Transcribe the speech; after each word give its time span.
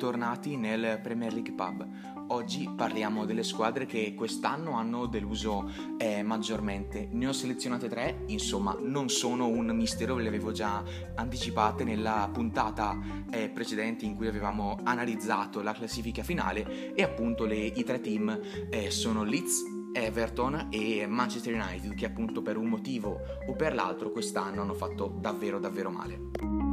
bentornati 0.00 0.56
nel 0.56 0.98
Premier 1.02 1.30
League 1.30 1.52
Pub. 1.52 1.86
Oggi 2.28 2.70
parliamo 2.74 3.26
delle 3.26 3.42
squadre 3.42 3.84
che 3.84 4.14
quest'anno 4.14 4.72
hanno 4.72 5.04
deluso 5.04 5.70
eh, 5.98 6.22
maggiormente. 6.22 7.06
Ne 7.12 7.26
ho 7.26 7.34
selezionate 7.34 7.86
tre, 7.86 8.22
insomma, 8.28 8.74
non 8.80 9.10
sono 9.10 9.46
un 9.46 9.66
mistero, 9.76 10.14
ve 10.14 10.22
le 10.22 10.28
avevo 10.28 10.52
già 10.52 10.82
anticipate 11.16 11.84
nella 11.84 12.30
puntata 12.32 12.98
eh, 13.30 13.50
precedente 13.50 14.06
in 14.06 14.16
cui 14.16 14.26
avevamo 14.26 14.78
analizzato 14.84 15.60
la 15.60 15.74
classifica 15.74 16.22
finale 16.22 16.94
e 16.94 17.02
appunto 17.02 17.44
le, 17.44 17.58
i 17.58 17.84
tre 17.84 18.00
team 18.00 18.40
eh, 18.70 18.90
sono 18.90 19.22
Leeds, 19.22 19.62
Everton 19.92 20.68
e 20.70 21.06
Manchester 21.06 21.52
United 21.52 21.92
che 21.92 22.06
appunto 22.06 22.40
per 22.40 22.56
un 22.56 22.68
motivo 22.68 23.20
o 23.46 23.52
per 23.52 23.74
l'altro 23.74 24.10
quest'anno 24.12 24.62
hanno 24.62 24.72
fatto 24.72 25.14
davvero 25.20 25.58
davvero 25.58 25.90
male. 25.90 26.69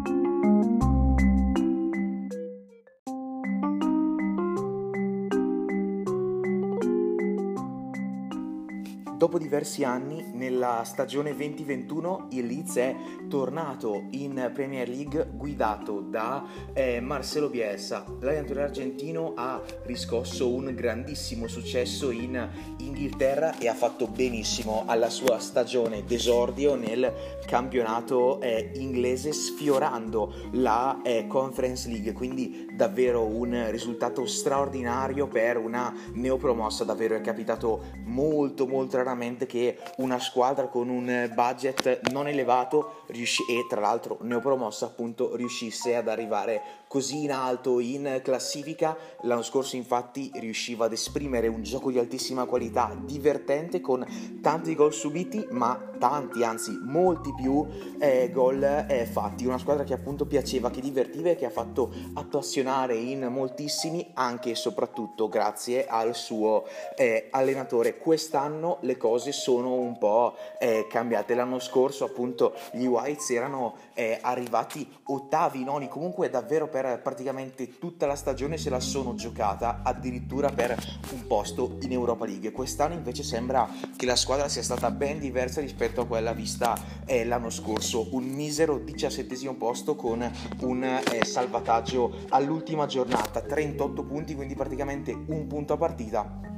Dopo 9.28 9.40
diversi 9.40 9.84
anni, 9.84 10.24
nella 10.36 10.84
stagione 10.86 11.36
2021, 11.36 12.28
il 12.32 12.46
Leeds 12.46 12.76
è 12.78 12.96
tornato 13.28 14.06
in 14.12 14.52
Premier 14.54 14.88
League 14.88 15.28
guidato 15.34 16.00
da 16.00 16.46
eh, 16.72 17.02
Marcelo 17.02 17.50
Bielsa. 17.50 18.06
L'allenatore 18.22 18.64
argentino 18.64 19.34
ha 19.36 19.62
riscosso 19.84 20.50
un 20.50 20.74
grandissimo 20.74 21.50
successo 21.50 22.10
in 22.10 22.50
Inghilterra 22.78 23.58
e 23.58 23.68
ha 23.68 23.74
fatto 23.74 24.08
benissimo 24.08 24.86
alla 24.88 25.10
sua 25.10 25.40
stagione 25.40 26.06
d'esordio 26.06 26.76
nel 26.76 27.14
campionato 27.46 28.40
eh, 28.40 28.72
inglese 28.76 29.34
sfiorando 29.34 30.52
la 30.54 31.02
eh, 31.04 31.28
Conference 31.28 31.90
League, 31.90 32.14
quindi 32.14 32.67
davvero 32.78 33.26
un 33.26 33.70
risultato 33.72 34.26
straordinario 34.28 35.28
per 35.28 35.58
una 35.58 35.94
neopromossa, 36.14 36.84
davvero 36.84 37.16
è 37.16 37.22
capitato 37.22 37.86
molto 38.06 38.68
molto 38.68 38.98
raramente 38.98 39.48
che 39.48 39.78
una 39.98 40.20
squadra 40.20 40.68
con 40.68 40.88
un 40.88 41.30
budget 41.34 42.12
non 42.12 42.28
elevato 42.28 43.02
riusci- 43.08 43.44
e 43.50 43.66
tra 43.68 43.82
l'altro 43.82 44.20
neopromossa 44.22 44.86
appunto 44.86 45.36
riuscisse 45.36 45.96
ad 45.96 46.08
arrivare 46.08 46.62
così 46.88 47.24
in 47.24 47.32
alto 47.32 47.80
in 47.80 48.22
classifica. 48.24 48.98
L'anno 49.22 49.42
scorso 49.42 49.76
infatti 49.76 50.32
riusciva 50.36 50.86
ad 50.86 50.94
esprimere 50.94 51.48
un 51.48 51.64
gioco 51.64 51.92
di 51.92 52.00
altissima 52.00 52.46
qualità, 52.46 52.96
divertente 53.00 53.82
con 53.82 54.06
tanti 54.42 54.76
gol 54.76 54.94
subiti, 54.94 55.46
ma 55.52 55.92
tanti, 55.98 56.44
anzi 56.44 56.80
molti 56.84 57.34
più 57.34 57.66
eh, 58.00 58.30
gol 58.32 58.64
eh, 58.64 59.06
fatti. 59.06 59.46
Una 59.46 59.58
squadra 59.58 59.84
che 59.84 59.94
appunto 59.94 60.26
piaceva, 60.26 60.70
che 60.70 60.82
divertiva 60.82 61.30
e 61.30 61.36
che 61.36 61.46
ha 61.46 61.50
fatto 61.50 61.92
appassionare 62.14 62.96
in 62.96 63.26
moltissimi, 63.28 64.12
anche 64.14 64.52
e 64.52 64.56
soprattutto 64.56 65.28
grazie 65.28 65.86
al 65.88 66.16
suo 66.16 66.66
eh, 66.96 67.28
allenatore. 67.32 67.98
Quest'anno 67.98 68.78
le 68.82 68.98
cose 68.98 69.32
sono 69.32 69.74
un 69.74 69.98
po' 69.98 70.36
eh, 70.60 70.88
cambiate. 70.90 71.36
L'anno 71.36 71.60
scorso 71.60 72.06
appunto 72.06 72.54
gli 72.72 72.86
Whites 72.86 73.30
erano 73.32 73.76
eh, 73.94 74.20
arrivati 74.22 74.88
ottavi, 75.04 75.64
noni, 75.64 75.88
comunque 75.88 76.30
davvero 76.30 76.68
per 76.68 76.77
praticamente 77.02 77.78
tutta 77.78 78.06
la 78.06 78.16
stagione 78.16 78.58
se 78.58 78.70
la 78.70 78.80
sono 78.80 79.16
giocata 79.16 79.82
addirittura 79.84 80.50
per 80.50 80.76
un 81.12 81.28
posto 81.28 81.78
in 81.82 81.92
Europa 81.92 82.26
League. 82.26 82.52
Quest'anno 82.52 82.94
invece 82.94 83.24
sembra 83.24 83.68
che 83.96 84.06
la 84.06 84.16
squadra 84.16 84.48
sia 84.48 84.64
stata 84.64 84.92
ben 84.92 85.20
diversa 85.20 85.62
rispetto 85.62 86.02
a 86.02 86.08
quella 86.08 86.34
vista 86.34 86.78
eh, 87.06 87.26
l'anno 87.26 87.50
scorso, 87.50 88.08
un 88.12 88.24
misero 88.24 88.78
diciassettesimo 88.78 89.56
posto 89.56 89.96
con 89.96 90.30
un 90.62 90.84
eh, 90.84 91.26
salvataggio 91.26 92.26
all'ultima 92.30 92.86
giornata, 92.86 93.42
38 93.42 94.04
punti, 94.04 94.36
quindi 94.36 94.56
praticamente 94.56 95.12
un 95.14 95.48
punto 95.48 95.74
a 95.74 95.78
partita 95.78 96.57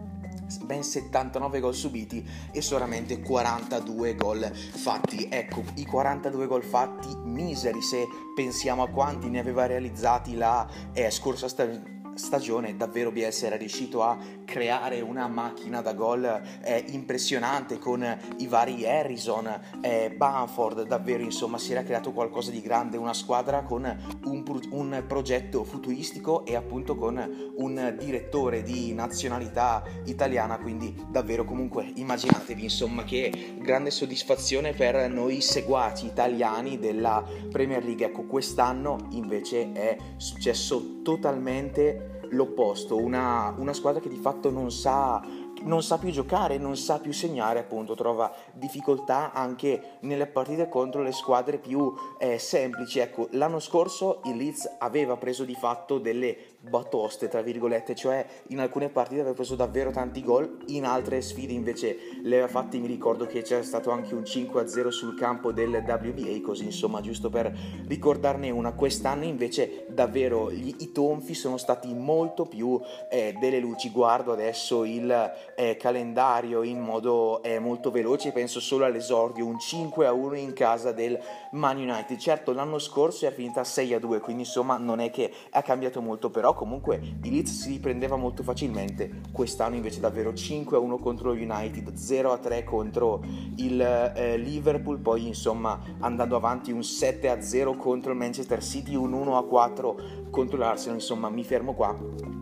ben 0.64 0.84
79 0.84 1.60
gol 1.60 1.76
subiti 1.76 2.26
e 2.52 2.62
solamente 2.62 3.22
42 3.22 4.16
gol 4.16 4.52
fatti. 4.54 5.28
Ecco, 5.30 5.64
i 5.76 5.86
42 5.86 6.48
gol 6.48 6.64
fatti 6.64 7.16
miseri 7.24 7.82
se 7.82 8.06
pensiamo 8.36 8.84
a 8.84 8.90
quanti 8.90 9.30
ne 9.30 9.40
aveva 9.40 9.66
realizzati 9.66 10.36
la 10.36 10.68
eh, 10.94 11.10
scorsa 11.12 11.48
stagione 11.48 11.99
stagione 12.20 12.76
davvero 12.76 13.12
Bielsa 13.12 13.48
era 13.48 13.56
riuscito 13.56 14.04
a 14.04 14.18
creare 14.44 15.00
una 15.00 15.28
macchina 15.28 15.82
da 15.82 15.94
gol 15.94 16.42
eh, 16.62 16.84
impressionante 16.90 17.80
con 17.80 18.06
i 18.38 18.48
vari 18.48 18.86
Harrison, 18.86 19.80
eh, 19.82 20.14
Bamford, 20.16 20.86
davvero 20.86 21.24
insomma 21.24 21.58
si 21.58 21.72
era 21.72 21.82
creato 21.84 22.12
qualcosa 22.12 22.52
di 22.52 22.62
grande, 22.62 22.98
una 22.98 23.14
squadra 23.14 23.64
con 23.64 23.84
un, 24.26 24.44
un 24.72 25.04
progetto 25.08 25.64
futuristico 25.64 26.46
e 26.46 26.56
appunto 26.56 26.96
con 26.96 27.52
un 27.56 27.96
direttore 27.98 28.64
di 28.64 28.94
nazionalità 28.94 29.84
italiana, 30.06 30.60
quindi 30.60 30.94
davvero 31.10 31.46
comunque 31.46 31.90
immaginatevi 31.96 32.64
insomma 32.64 33.04
che 33.06 33.56
grande 33.60 33.92
soddisfazione 33.92 34.74
per 34.74 35.10
noi 35.10 35.40
seguaci 35.40 36.06
italiani 36.08 36.78
della 36.80 37.24
Premier 37.50 37.84
League, 37.84 38.06
ecco 38.06 38.24
quest'anno 38.24 39.08
invece 39.12 39.72
è 39.72 39.98
successo 40.18 41.02
totalmente 41.02 42.09
l'opposto, 42.30 42.98
una, 42.98 43.54
una 43.58 43.74
squadra 43.74 44.00
che 44.00 44.10
di 44.10 44.18
fatto 44.18 44.50
non 44.50 44.72
sa 44.72 45.22
non 45.64 45.84
sa 45.84 45.98
più 45.98 46.12
giocare, 46.12 46.58
non 46.58 46.76
sa 46.76 47.00
più 47.00 47.12
segnare, 47.12 47.60
appunto, 47.60 47.96
trova 47.96 48.34
difficoltà 48.54 49.32
anche 49.32 49.98
nelle 50.02 50.28
partite 50.28 50.70
contro 50.70 51.02
le 51.02 51.12
squadre 51.12 51.58
più 51.58 51.94
eh, 52.18 52.38
semplici. 52.38 53.00
Ecco, 53.00 53.28
l'anno 53.32 53.60
scorso 53.60 54.22
il 54.26 54.38
Leeds 54.38 54.76
aveva 54.80 55.18
preso 55.18 55.44
di 55.44 55.56
fatto 55.56 55.98
delle 55.98 56.58
batoste, 56.62 57.28
tra 57.28 57.42
virgolette, 57.42 57.96
cioè 57.96 58.26
in 58.48 58.60
alcune 58.60 58.90
partite 58.90 59.22
aveva 59.22 59.36
preso 59.36 59.56
davvero 59.56 59.92
tanti 59.92 60.24
gol, 60.24 60.58
in 60.68 60.86
altre 60.86 61.22
sfide 61.22 61.54
invece 61.54 61.98
le 62.22 62.36
aveva 62.36 62.48
fatte, 62.48 62.78
mi 62.78 62.88
ricordo 62.88 63.26
che 63.26 63.42
c'era 63.42 63.64
stato 63.64 63.92
anche 63.92 64.14
un 64.14 64.22
5-0 64.22 64.90
sul 64.90 65.16
campo 65.16 65.52
del 65.52 65.84
WBA, 65.86 66.42
così 66.42 66.66
insomma, 66.66 67.02
giusto 67.02 67.30
per 67.30 67.52
ricordarne 67.88 68.50
una. 68.50 68.74
Quest'anno 68.74 69.24
invece 69.24 69.86
davvero 69.90 70.52
gli, 70.52 70.76
i 70.80 70.92
tonfi 70.92 71.34
sono 71.34 71.58
stati 71.58 71.94
molto 71.94 72.46
più 72.46 72.80
eh, 73.10 73.36
delle 73.40 73.60
luci. 73.60 73.90
Guardo 73.90 74.32
adesso 74.32 74.84
il 74.84 75.32
eh, 75.60 75.76
calendario 75.76 76.64
in 76.64 76.80
modo 76.80 77.44
eh, 77.44 77.60
molto 77.60 77.92
veloce, 77.92 78.32
penso 78.32 78.62
solo 78.62 78.86
all'esordio, 78.86 79.46
un 79.46 79.58
5-1 79.58 80.36
in 80.38 80.54
casa 80.54 80.94
del 80.94 81.20
Man 81.52 81.76
United. 81.76 82.18
Certo, 82.18 82.54
l'anno 82.54 82.80
scorso 82.80 83.28
è 83.28 83.32
finita 83.34 83.64
6-2, 83.64 84.22
quindi 84.22 84.44
insomma 84.44 84.78
non 84.78 85.02
è 85.02 85.10
che 85.10 85.30
ha 85.50 85.62
cambiato 85.62 86.00
molto, 86.00 86.30
però 86.30 86.54
comunque 86.54 86.96
il 86.96 87.30
Leeds 87.30 87.52
si 87.52 87.72
riprendeva 87.72 88.16
molto 88.16 88.42
facilmente. 88.42 89.20
Quest'anno 89.34 89.76
invece 89.76 90.00
davvero 90.00 90.32
5-1 90.32 90.98
contro 90.98 91.34
il 91.34 91.42
United, 91.42 91.92
0-3 91.92 92.64
contro 92.64 93.22
il 93.58 93.82
eh, 93.82 94.38
Liverpool, 94.38 95.00
poi 95.00 95.28
insomma 95.28 95.78
andando 96.00 96.38
avanti 96.38 96.72
un 96.72 96.80
7-0 96.80 97.76
contro 97.76 98.12
il 98.14 98.18
Manchester 98.18 98.64
City, 98.64 98.96
un 98.96 99.12
1-4 99.12 100.30
contro 100.30 100.58
l'Arsenal, 100.58 100.96
insomma 100.96 101.28
mi 101.30 101.44
fermo 101.44 101.74
qua 101.74 102.39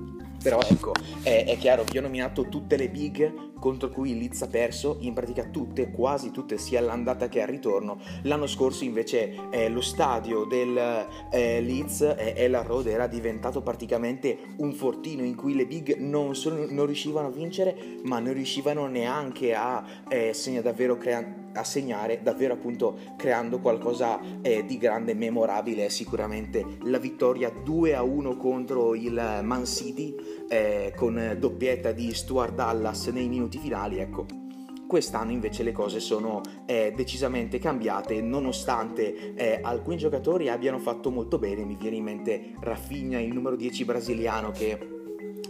però 0.48 0.62
ecco, 0.62 0.94
è, 1.24 1.44
è, 1.46 1.58
chiaro, 1.58 1.84
vi 1.84 1.98
ho 1.98 2.02
nominato 2.02 2.48
tutte 2.48 2.78
le 2.78 2.88
big 2.88 3.56
contro 3.60 3.90
cui 3.90 4.12
il 4.12 4.18
Leeds 4.18 4.44
ha 4.44 4.48
perso, 4.48 4.96
in 5.02 5.14
pratica 5.14 5.44
tutte, 5.44 5.92
quasi 5.92 6.32
tutte, 6.32 6.58
sia 6.58 6.80
all'andata 6.80 7.28
che 7.28 7.42
al 7.42 7.50
ritorno. 7.50 8.00
L'anno 8.22 8.48
scorso 8.48 8.86
invece 8.86 9.50
eh, 9.52 9.68
lo 9.68 9.82
stadio 9.82 10.46
del 10.46 11.06
eh, 11.34 11.60
Leeds, 11.60 12.00
eh, 12.18 12.34
Ella 12.38 12.62
Road, 12.62 12.88
era 12.88 13.08
diventato 13.08 13.62
praticamente 13.62 14.38
un 14.60 14.72
fortino 14.72 15.26
in 15.26 15.36
cui 15.36 15.54
le 15.54 15.66
big 15.66 15.98
non, 15.98 16.34
sono, 16.34 16.66
non 16.70 16.86
riuscivano 16.86 17.28
a 17.28 17.32
vincere, 17.32 17.98
ma 18.04 18.20
non 18.20 18.32
riuscivano 18.34 18.88
neanche 18.88 19.54
a 19.54 19.84
eh, 20.08 20.32
segna 20.32 20.62
davvero 20.62 20.98
creare 20.98 21.47
a 21.58 21.64
segnare 21.64 22.22
davvero 22.22 22.54
appunto 22.54 22.98
creando 23.18 23.60
qualcosa 23.60 24.20
eh, 24.42 24.66
di 24.66 24.78
grande 24.78 25.14
memorabile 25.14 25.90
sicuramente 25.90 26.66
la 26.84 27.00
vittoria 27.00 27.50
2 27.50 27.96
a 27.96 28.04
1 28.04 28.38
contro 28.38 28.96
il 28.96 29.40
Man 29.44 29.66
City 29.66 30.16
eh, 30.48 30.94
con 30.96 31.36
doppietta 31.38 31.92
di 31.92 32.14
Stuart 32.14 32.54
Dallas 32.54 33.08
nei 33.08 33.28
minuti 33.28 33.58
finali 33.58 34.00
ecco 34.00 34.46
Quest'anno 34.88 35.32
invece 35.32 35.64
le 35.64 35.74
cose 35.74 36.00
sono 36.00 36.42
eh, 36.66 36.94
decisamente 36.96 37.60
cambiate, 37.60 38.22
nonostante 38.22 39.34
eh, 39.36 39.60
alcuni 39.62 39.98
giocatori 39.98 40.48
abbiano 40.48 40.80
fatto 40.80 41.12
molto 41.12 41.38
bene. 41.38 41.66
Mi 41.66 41.76
viene 41.76 41.98
in 41.98 42.04
mente 42.06 42.54
Rafinha, 42.62 43.20
il 43.20 43.34
numero 43.34 43.58
10 43.58 43.84
brasiliano, 43.84 44.52
che 44.52 44.80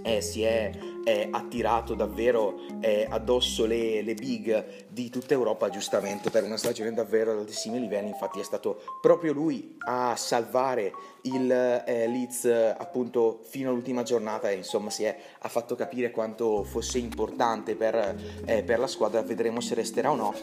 eh, 0.02 0.22
si 0.22 0.42
è 0.42 0.72
eh, 1.08 1.30
attirato 1.32 1.94
davvero 1.94 2.56
eh, 2.82 3.08
addosso 3.10 3.66
le, 3.66 4.02
le, 4.02 4.14
big 4.14 4.88
di 4.90 5.10
tutta 5.10 5.34
Europa, 5.34 5.70
giustamente 5.70 6.30
per 6.30 6.44
una 6.44 6.58
stagione 6.58 6.94
davvero 6.94 7.32
ad 7.32 7.40
altissimi 7.40 7.80
livelli. 7.80 8.10
Infatti, 8.10 8.42
è 8.42 8.44
stato 8.44 8.82
proprio 9.02 9.32
lui 9.32 9.78
a 9.86 10.18
salvare 10.18 10.92
il 11.22 11.50
eh, 11.50 12.08
Leeds 12.08 12.46
appunto 12.78 13.40
fino 13.44 13.70
all'ultima 13.70 14.04
giornata 14.04 14.50
e 14.50 14.56
insomma 14.56 14.90
si 14.90 15.06
è, 15.06 15.18
ha 15.40 15.48
fatto 15.48 15.76
capire 15.76 16.12
quanto 16.12 16.66
fosse 16.66 16.98
importante 16.98 17.76
per, 17.76 18.16
eh, 18.44 18.64
per 18.64 18.78
la 18.78 18.88
squadra. 18.88 19.22
Vedremo 19.22 19.62
se 19.62 19.76
resterà 19.76 20.12
o 20.12 20.16
no 20.16 20.34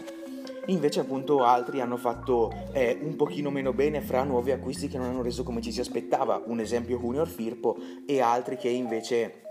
invece 0.68 1.00
appunto 1.00 1.44
altri 1.44 1.82
hanno 1.82 1.98
fatto 1.98 2.50
eh, 2.72 2.98
un 3.02 3.16
pochino 3.16 3.50
meno 3.50 3.74
bene 3.74 4.00
fra 4.00 4.24
nuovi 4.24 4.50
acquisti 4.50 4.88
che 4.88 4.96
non 4.96 5.08
hanno 5.08 5.20
reso 5.20 5.42
come 5.42 5.60
ci 5.60 5.70
si 5.70 5.80
aspettava, 5.80 6.42
un 6.46 6.58
esempio 6.58 6.98
Junior 6.98 7.28
Firpo 7.28 7.76
e 8.06 8.22
altri 8.22 8.56
che 8.56 8.70
invece 8.70 9.43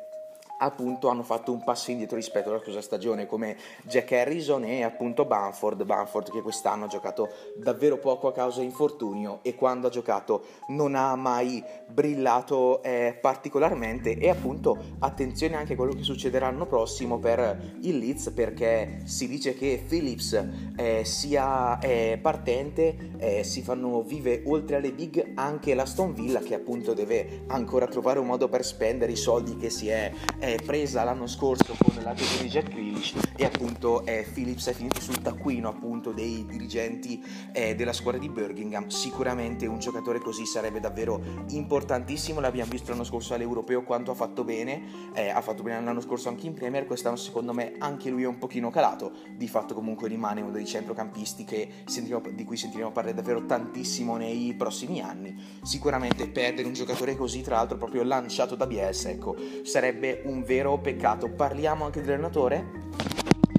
appunto 0.63 1.09
hanno 1.09 1.23
fatto 1.23 1.51
un 1.51 1.63
passo 1.63 1.91
indietro 1.91 2.15
rispetto 2.15 2.49
alla 2.49 2.59
scorsa 2.59 2.81
stagione 2.81 3.25
come 3.25 3.57
Jack 3.83 4.11
Harrison 4.11 4.63
e 4.63 4.83
appunto 4.83 5.25
Banford, 5.25 5.83
Banford 5.83 6.31
che 6.31 6.41
quest'anno 6.41 6.85
ha 6.85 6.87
giocato 6.87 7.29
davvero 7.57 7.97
poco 7.97 8.27
a 8.27 8.33
causa 8.33 8.59
di 8.59 8.65
infortunio 8.65 9.39
e 9.41 9.55
quando 9.55 9.87
ha 9.87 9.89
giocato 9.89 10.45
non 10.67 10.95
ha 10.95 11.15
mai 11.15 11.63
brillato 11.87 12.81
eh, 12.83 13.17
particolarmente. 13.19 14.17
E 14.17 14.29
appunto 14.29 14.77
attenzione 14.99 15.55
anche 15.55 15.73
a 15.73 15.75
quello 15.75 15.93
che 15.93 16.03
succederà 16.03 16.49
l'anno 16.49 16.65
prossimo 16.65 17.19
per 17.19 17.75
il 17.81 17.97
Leeds 17.97 18.31
perché 18.31 19.01
si 19.05 19.27
dice 19.27 19.55
che 19.55 19.83
Phillips 19.87 20.45
eh, 20.75 21.03
sia 21.05 21.79
eh, 21.79 22.19
partente, 22.21 23.13
eh, 23.17 23.43
si 23.43 23.61
fanno 23.61 24.01
vive 24.03 24.43
oltre 24.45 24.77
alle 24.77 24.91
big 24.91 25.31
anche 25.35 25.73
l'Aston 25.73 26.13
Villa 26.13 26.39
che 26.39 26.55
appunto 26.55 26.93
deve 26.93 27.43
ancora 27.47 27.87
trovare 27.87 28.19
un 28.19 28.27
modo 28.27 28.47
per 28.49 28.65
spendere 28.65 29.11
i 29.11 29.15
soldi 29.15 29.57
che 29.57 29.69
si 29.69 29.89
è 29.89 30.11
presa 30.61 31.03
l'anno 31.03 31.27
scorso 31.27 31.75
con 31.77 32.01
l'addio 32.03 32.25
di 32.41 32.49
Jack 32.49 32.69
Grealish 32.69 33.13
e 33.35 33.45
appunto 33.45 34.05
eh, 34.05 34.27
Phillips 34.31 34.67
è 34.67 34.73
finito 34.73 34.99
sul 34.99 35.21
taccuino 35.21 35.69
appunto 35.69 36.11
dei 36.11 36.45
dirigenti 36.45 37.23
eh, 37.51 37.75
della 37.75 37.93
squadra 37.93 38.19
di 38.19 38.29
Birmingham. 38.29 38.87
Sicuramente 38.87 39.65
un 39.65 39.79
giocatore 39.79 40.19
così 40.19 40.45
sarebbe 40.45 40.79
davvero 40.79 41.21
importantissimo. 41.49 42.39
L'abbiamo 42.39 42.71
visto 42.71 42.91
l'anno 42.91 43.03
scorso 43.03 43.33
all'Europeo 43.33 43.83
quanto 43.83 44.11
ha 44.11 44.15
fatto 44.15 44.43
bene. 44.43 45.11
Eh, 45.13 45.29
ha 45.29 45.41
fatto 45.41 45.63
bene 45.63 45.83
l'anno 45.83 46.01
scorso 46.01 46.29
anche 46.29 46.47
in 46.47 46.53
Premier. 46.53 46.85
Quest'anno 46.85 47.15
secondo 47.15 47.53
me 47.53 47.73
anche 47.79 48.09
lui 48.09 48.23
è 48.23 48.27
un 48.27 48.37
pochino 48.37 48.69
calato. 48.69 49.11
Di 49.35 49.47
fatto 49.47 49.73
comunque 49.73 50.07
rimane 50.07 50.41
uno 50.41 50.51
dei 50.51 50.65
centrocampisti 50.65 51.45
di 52.33 52.43
cui 52.43 52.57
sentiremo 52.57 52.91
parlare 52.91 53.15
davvero 53.15 53.45
tantissimo 53.45 54.17
nei 54.17 54.53
prossimi 54.55 55.01
anni. 55.01 55.35
Sicuramente 55.61 56.27
perdere 56.27 56.67
un 56.67 56.73
giocatore 56.73 57.15
così 57.15 57.41
tra 57.41 57.55
l'altro 57.55 57.77
proprio 57.77 58.03
lanciato 58.03 58.55
da 58.55 58.67
Bielsa 58.67 59.09
ecco 59.09 59.35
sarebbe 59.63 60.21
un 60.25 60.42
vero 60.43 60.77
peccato. 60.77 61.29
Parliamo 61.29 61.85
anche 61.85 62.01
dell'allenatore? 62.01 62.81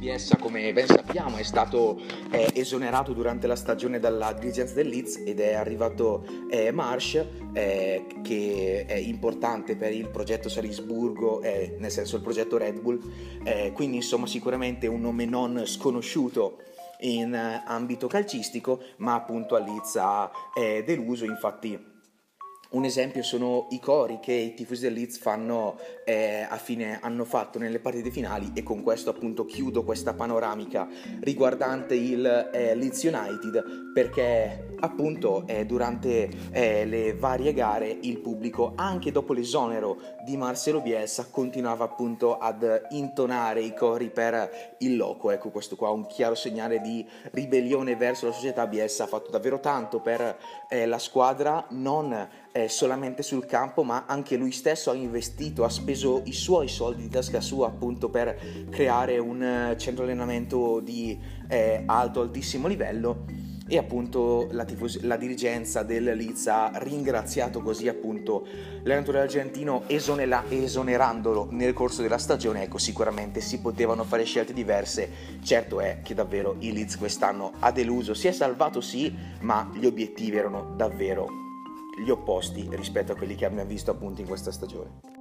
Bielsa, 0.05 0.37
come 0.37 0.71
ben 0.75 0.87
sappiamo, 0.87 1.39
è 1.39 1.43
stato 1.43 1.99
eh, 2.31 2.51
esonerato 2.53 3.15
durante 3.15 3.47
la 3.47 3.57
stagione 3.57 3.99
dalla 3.99 4.35
dirigenza 4.35 4.75
del 4.75 4.89
Leeds 4.89 5.23
ed 5.25 5.41
è 5.41 5.55
arrivato 5.55 6.27
eh, 6.51 6.71
Marsh, 6.73 7.25
eh, 7.55 8.05
che 8.23 8.85
è 8.87 8.97
importante 8.97 9.77
per 9.77 9.93
il 9.93 10.11
progetto 10.11 10.51
Salisburgo, 10.51 11.41
eh, 11.41 11.77
nel 11.79 11.91
senso 11.91 12.17
il 12.17 12.23
progetto 12.23 12.59
Red 12.59 12.81
Bull, 12.81 13.01
eh, 13.45 13.73
quindi 13.73 13.97
insomma 13.97 14.27
sicuramente 14.27 14.87
un 14.87 15.01
nome 15.01 15.25
non 15.25 15.63
sconosciuto 15.65 16.59
in 17.01 17.33
eh, 17.33 17.63
ambito 17.67 18.07
calcistico, 18.07 18.83
ma 18.99 19.15
appunto 19.15 19.55
a 19.55 19.61
Leeds 19.61 19.97
ha 19.97 20.31
deluso, 20.85 21.25
infatti 21.25 21.93
un 22.75 22.85
esempio 22.85 23.23
sono 23.23 23.69
i 23.71 23.79
cori 23.79 24.19
che 24.21 24.33
i 24.33 24.55
tifosi 24.55 24.83
del 24.83 24.95
Leeds 24.95 25.19
fanno 25.19 25.79
eh, 26.05 26.47
a 26.49 26.56
fine 26.56 26.99
hanno 27.01 27.25
fatto 27.25 27.59
nelle 27.59 27.81
partite 27.81 28.11
finali 28.11 28.53
e 28.55 28.62
con 28.62 28.83
questo 28.83 29.11
appunto 29.11 29.45
chiudo 29.45 29.85
questa 29.85 30.15
panoramica 30.15 30.87
riguardante 31.21 31.95
il 31.95 32.25
eh, 32.53 32.75
Leeds 32.75 33.03
United 33.03 33.93
perché 33.93 34.77
appunto 34.81 35.47
eh, 35.47 35.65
durante 35.65 36.29
eh, 36.51 36.85
le 36.85 37.15
varie 37.15 37.55
gare 37.55 37.89
il 38.03 38.19
pubblico 38.19 38.73
anche 38.77 39.11
dopo 39.11 39.33
l'esonero 39.33 39.99
di 40.25 40.37
Marcelo 40.37 40.81
Bielsa 40.81 41.29
continuava 41.31 41.85
appunto 41.85 42.39
ad 42.39 42.87
intonare 42.91 43.61
i 43.62 43.75
cori 43.75 44.11
per 44.11 44.77
il 44.79 44.97
loco. 44.97 45.31
Ecco 45.31 45.50
questo 45.50 45.77
qua 45.77 45.91
un 45.91 46.07
chiaro 46.07 46.35
segnale 46.35 46.81
di 46.81 47.07
ribellione 47.33 47.97
verso 47.97 48.27
la 48.27 48.33
società. 48.33 48.67
Bielsa 48.67 49.05
ha 49.05 49.07
fatto 49.07 49.31
davvero 49.31 49.61
tanto 49.61 50.00
per 50.00 50.37
eh, 50.69 50.87
la 50.87 50.99
squadra 50.99 51.65
non 51.71 52.29
eh, 52.53 52.69
solamente 52.69 53.23
sul 53.23 53.47
campo, 53.47 53.83
ma 53.83 54.05
anche 54.07 54.37
lui 54.37 54.53
stesso 54.53 54.91
ha 54.91 54.95
investito, 54.95 55.65
ha 55.65 55.69
speso 55.69 55.94
i 56.25 56.32
suoi 56.32 56.69
soldi 56.69 57.02
di 57.02 57.08
tasca 57.08 57.41
sua 57.41 57.69
appunto 57.69 58.08
per 58.08 58.38
creare 58.70 59.19
un 59.19 59.43
eh, 59.43 59.79
centro 59.79 60.05
allenamento 60.05 60.81
di 60.81 61.19
eh, 61.49 61.82
alto, 61.87 62.20
altissimo 62.20 62.69
livello. 62.69 63.52
E 63.67 63.79
appunto 63.79 64.49
la, 64.50 64.67
tifos- 64.67 65.00
la, 65.00 65.17
dirigenza 65.17 65.82
del 65.82 66.05
Leeds 66.05 66.49
ha 66.49 66.70
ringraziato 66.75 67.62
così 67.62 67.88
appunto 67.88 68.46
l'allenatore 68.82 69.20
argentino 69.20 69.85
esonera- 69.87 70.44
esonerandolo 70.50 71.49
nel 71.50 71.73
corso 71.73 72.02
della 72.02 72.19
stagione. 72.19 72.64
Ecco 72.64 72.76
sicuramente 72.76 73.40
si 73.40 73.61
potevano 73.61 74.05
fare 74.05 74.25
scelte 74.25 74.52
diverse. 74.52 75.08
Certo 75.43 75.81
è 75.81 76.00
che 76.02 76.12
davvero 76.12 76.56
il 76.58 76.75
Leeds 76.75 76.99
quest'anno 76.99 77.52
ha 77.61 77.73
deluso. 77.73 78.12
Si 78.12 78.29
è 78.29 78.32
salvato 78.32 78.82
sì 78.82 79.11
ma 79.40 79.70
gli 79.73 79.87
obiettivi 79.87 80.37
erano 80.37 80.75
davvero 80.76 81.44
gli 81.97 82.11
opposti 82.11 82.69
rispetto 82.73 83.12
a 83.12 83.17
quelli 83.17 83.35
che 83.35 83.44
abbiamo 83.44 83.69
visto 83.69 83.90
appunto 83.90 84.20
in 84.20 84.26
questa 84.26 84.50
stagione. 84.50 85.13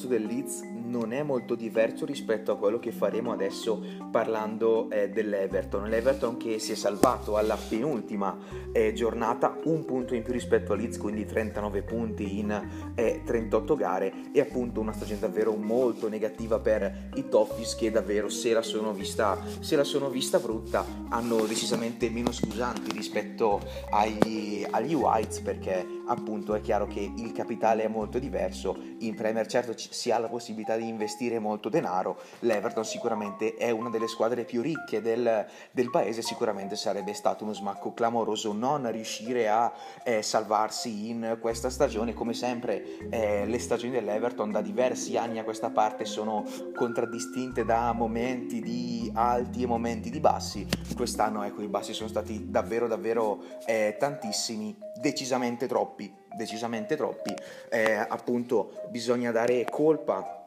Discorso 0.00 0.06
del 0.06 0.24
Leeds 0.24 0.62
non 0.62 1.12
è 1.12 1.22
molto 1.22 1.54
diverso 1.54 2.04
rispetto 2.04 2.52
a 2.52 2.56
quello 2.56 2.78
che 2.78 2.90
faremo 2.90 3.32
adesso 3.32 3.82
parlando 4.10 4.88
eh, 4.90 5.10
dell'Everton. 5.10 5.88
L'Everton 5.88 6.36
che 6.36 6.58
si 6.58 6.72
è 6.72 6.74
salvato 6.74 7.36
alla 7.36 7.56
penultima 7.56 8.36
eh, 8.72 8.92
giornata, 8.92 9.58
un 9.64 9.84
punto 9.84 10.14
in 10.14 10.22
più 10.22 10.32
rispetto 10.32 10.72
a 10.72 10.76
Leeds, 10.76 10.98
quindi 10.98 11.26
39 11.26 11.82
punti 11.82 12.38
in 12.38 12.92
eh, 12.94 13.22
38 13.24 13.74
gare 13.76 14.12
e 14.32 14.40
appunto 14.40 14.80
una 14.80 14.92
stagione 14.92 15.20
davvero 15.20 15.54
molto 15.54 16.08
negativa 16.08 16.58
per 16.58 17.10
i 17.14 17.28
Toffees 17.28 17.74
che 17.74 17.90
davvero 17.90 18.28
se 18.28 18.52
la 18.52 18.62
sono 18.62 18.92
vista, 18.92 19.38
se 19.60 19.76
la 19.76 19.84
sono 19.84 20.08
vista 20.08 20.38
brutta 20.38 20.84
hanno 21.10 21.44
decisamente 21.46 22.08
meno 22.10 22.32
scusanti 22.32 22.90
rispetto 22.92 23.60
agli, 23.90 24.66
agli 24.68 24.94
Whites 24.94 25.40
perché 25.40 25.99
appunto 26.10 26.54
è 26.54 26.60
chiaro 26.60 26.86
che 26.86 27.12
il 27.16 27.32
capitale 27.32 27.84
è 27.84 27.88
molto 27.88 28.18
diverso, 28.18 28.76
in 28.98 29.14
Premier 29.14 29.46
certo 29.46 29.74
si 29.76 30.10
ha 30.10 30.18
la 30.18 30.28
possibilità 30.28 30.76
di 30.76 30.86
investire 30.86 31.38
molto 31.38 31.68
denaro, 31.68 32.20
l'Everton 32.40 32.84
sicuramente 32.84 33.54
è 33.54 33.70
una 33.70 33.90
delle 33.90 34.08
squadre 34.08 34.44
più 34.44 34.60
ricche 34.60 35.00
del, 35.00 35.46
del 35.70 35.90
paese, 35.90 36.22
sicuramente 36.22 36.76
sarebbe 36.76 37.14
stato 37.14 37.44
uno 37.44 37.52
smacco 37.52 37.92
clamoroso 37.94 38.52
non 38.52 38.90
riuscire 38.90 39.48
a 39.48 39.72
eh, 40.04 40.22
salvarsi 40.22 41.08
in 41.08 41.38
questa 41.40 41.70
stagione, 41.70 42.12
come 42.12 42.34
sempre 42.34 43.08
eh, 43.08 43.46
le 43.46 43.58
stagioni 43.58 43.92
dell'Everton 43.92 44.50
da 44.50 44.60
diversi 44.60 45.16
anni 45.16 45.38
a 45.38 45.44
questa 45.44 45.70
parte 45.70 46.04
sono 46.04 46.44
contraddistinte 46.74 47.64
da 47.64 47.92
momenti 47.92 48.60
di 48.60 49.10
alti 49.14 49.62
e 49.62 49.66
momenti 49.66 50.10
di 50.10 50.20
bassi, 50.20 50.66
quest'anno 50.96 51.42
ecco 51.44 51.62
i 51.62 51.68
bassi 51.68 51.92
sono 51.92 52.08
stati 52.08 52.50
davvero 52.50 52.88
davvero 52.88 53.42
eh, 53.66 53.96
tantissimi, 53.98 54.76
decisamente 55.00 55.66
troppi, 55.66 55.99
decisamente 56.36 56.96
troppi, 56.96 57.34
eh, 57.70 57.94
appunto 57.94 58.72
bisogna 58.90 59.30
dare 59.30 59.64
colpa 59.68 60.40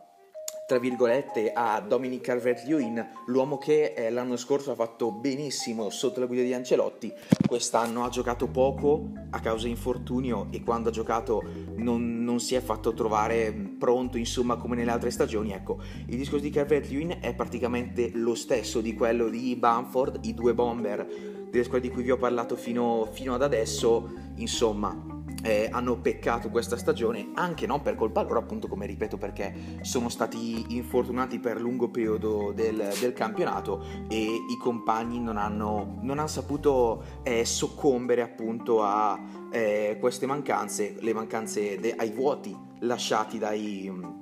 tra 0.66 0.80
virgolette 0.80 1.52
a 1.54 1.82
Dominic 1.82 2.22
Calvert-Lewin, 2.22 3.10
l'uomo 3.28 3.58
che 3.58 3.94
eh, 3.96 4.10
l'anno 4.10 4.38
scorso 4.38 4.72
ha 4.72 4.76
fatto 4.76 5.12
benissimo 5.12 5.90
sotto 5.90 6.22
la 6.22 6.26
guida 6.26 6.42
di 6.42 6.54
Ancelotti, 6.54 7.14
quest'anno 7.46 8.06
ha 8.06 8.10
giocato 8.10 8.48
poco 8.48 9.10
a 9.32 9.40
causa 9.42 9.68
infortunio 9.68 10.48
e 10.52 10.64
quando 10.64 10.90
ha 10.90 10.92
giocato 10.92 11.44
non, 11.76 12.24
non, 12.24 12.40
si 12.40 12.56
è 12.56 12.62
fatto 12.62 12.94
trovare 12.94 13.52
pronto, 13.78 14.18
insomma, 14.18 14.56
come 14.56 14.76
nelle 14.76 14.92
altre 14.92 15.12
stagioni. 15.12 15.52
Ecco, 15.52 15.80
il 16.08 16.18
discorso 16.18 16.46
di 16.46 16.50
Calvert-Lewin 16.50 17.18
è 17.20 17.36
praticamente 17.36 18.10
lo 18.14 18.34
stesso 18.34 18.80
di 18.80 18.94
quello 18.94 19.30
di 19.30 19.56
Bamford, 19.58 20.20
i 20.24 20.34
due 20.34 20.54
bomber 20.54 21.06
delle 21.52 21.66
squadre 21.66 21.88
di 21.88 21.94
cui 21.94 22.04
vi 22.04 22.12
ho 22.12 22.18
parlato 22.18 22.56
fino, 22.56 23.08
fino 23.12 23.36
ad 23.36 23.44
adesso, 23.44 24.10
insomma, 24.38 25.13
eh, 25.42 25.70
hanno 25.72 25.98
peccato 25.98 26.50
questa 26.50 26.78
stagione, 26.78 27.32
anche 27.36 27.66
non 27.66 27.82
per 27.82 27.96
colpa 27.96 28.22
loro, 28.22 28.40
appunto 28.40 28.68
come 28.68 28.86
ripeto, 28.86 29.18
perché 29.18 29.80
sono 29.82 30.10
stati 30.10 30.76
infortunati 30.76 31.40
per 31.40 31.60
lungo 31.60 31.90
periodo 31.90 32.52
del, 32.54 32.92
del 33.00 33.14
campionato 33.14 33.84
e 34.08 34.22
i 34.22 34.58
compagni 34.58 35.20
non 35.20 35.38
hanno, 35.38 35.98
non 36.02 36.20
hanno 36.20 36.28
saputo 36.28 37.04
eh, 37.24 37.46
soccombere 37.46 38.22
appunto 38.22 38.84
a 38.84 39.20
eh, 39.52 39.98
queste 40.00 40.26
mancanze, 40.26 40.96
le 41.00 41.14
mancanze 41.14 41.80
de- 41.80 41.94
ai 41.96 42.12
vuoti 42.12 42.56
lasciati 42.80 43.38
dai 43.38 44.22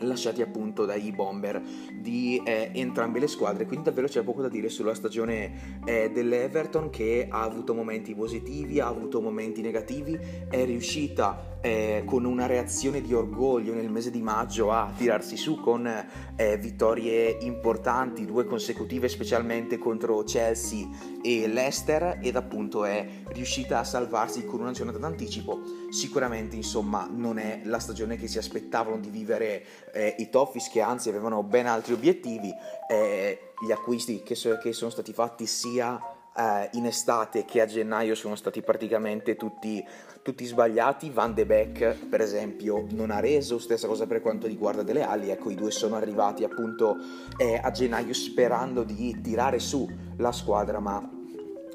lasciati 0.00 0.42
appunto 0.42 0.84
dai 0.84 1.12
bomber 1.12 1.62
di 1.92 2.40
eh, 2.44 2.70
entrambe 2.74 3.18
le 3.18 3.28
squadre. 3.28 3.66
Quindi 3.66 3.86
davvero 3.86 4.06
c'è 4.06 4.22
poco 4.22 4.42
da 4.42 4.48
dire 4.48 4.68
sulla 4.68 4.94
stagione 4.94 5.80
eh, 5.84 6.10
dell'Everton 6.10 6.90
che 6.90 7.26
ha 7.30 7.42
avuto 7.42 7.74
momenti 7.74 8.14
positivi 8.14 8.80
ha 8.80 8.86
avuto 8.86 9.20
momenti 9.20 9.60
negativi 9.60 10.18
è 10.48 10.64
riuscita 10.64 11.58
eh, 11.60 12.02
con 12.04 12.24
una 12.24 12.46
reazione 12.46 13.00
di 13.00 13.12
orgoglio 13.12 13.74
nel 13.74 13.90
mese 13.90 14.10
di 14.10 14.22
maggio 14.22 14.70
a 14.70 14.92
tirarsi 14.96 15.36
su 15.36 15.60
con 15.60 15.86
eh, 16.36 16.58
vittorie 16.58 17.38
importanti 17.40 18.24
due 18.24 18.44
consecutive 18.44 19.08
specialmente 19.08 19.78
contro 19.78 20.22
Chelsea 20.22 20.86
e 21.22 21.48
Leicester 21.48 22.20
ed 22.22 22.36
appunto 22.36 22.84
è 22.84 23.06
riuscita 23.28 23.80
a 23.80 23.84
salvarsi 23.84 24.44
con 24.44 24.60
una 24.60 24.70
giornata 24.70 24.98
d'anticipo. 24.98 25.60
Sicuramente 25.90 26.56
insomma 26.56 27.08
non 27.10 27.38
è 27.38 27.62
la 27.64 27.78
stagione 27.78 28.16
che 28.16 28.28
si 28.28 28.38
aspettavano 28.38 28.98
di 28.98 29.10
vivere 29.10 29.64
eh, 29.96 30.14
i 30.18 30.28
Toffees 30.28 30.68
che 30.68 30.82
anzi 30.82 31.08
avevano 31.08 31.42
ben 31.42 31.66
altri 31.66 31.94
obiettivi, 31.94 32.54
eh, 32.88 33.52
gli 33.66 33.72
acquisti 33.72 34.22
che, 34.22 34.34
so, 34.34 34.58
che, 34.58 34.74
sono 34.74 34.90
stati 34.90 35.14
fatti 35.14 35.46
sia 35.46 35.98
eh, 36.36 36.68
in 36.72 36.84
estate 36.84 37.46
che 37.46 37.62
a 37.62 37.66
gennaio 37.66 38.14
sono 38.14 38.36
stati 38.36 38.60
praticamente 38.60 39.36
tutti, 39.36 39.82
tutti, 40.20 40.44
sbagliati. 40.44 41.08
Van 41.08 41.32
de 41.32 41.46
Beek 41.46 42.08
per 42.08 42.20
esempio 42.20 42.86
non 42.90 43.10
ha 43.10 43.20
reso, 43.20 43.58
stessa 43.58 43.86
cosa 43.86 44.06
per 44.06 44.20
quanto 44.20 44.46
riguarda 44.46 44.82
delle 44.82 45.02
ali, 45.02 45.30
ecco 45.30 45.48
i 45.48 45.54
due 45.54 45.70
sono 45.70 45.96
arrivati 45.96 46.44
appunto 46.44 46.96
eh, 47.38 47.58
a 47.62 47.70
gennaio 47.70 48.12
sperando 48.12 48.82
di 48.82 49.18
tirare 49.22 49.58
su 49.58 49.88
la 50.18 50.32
squadra 50.32 50.78
ma 50.78 51.10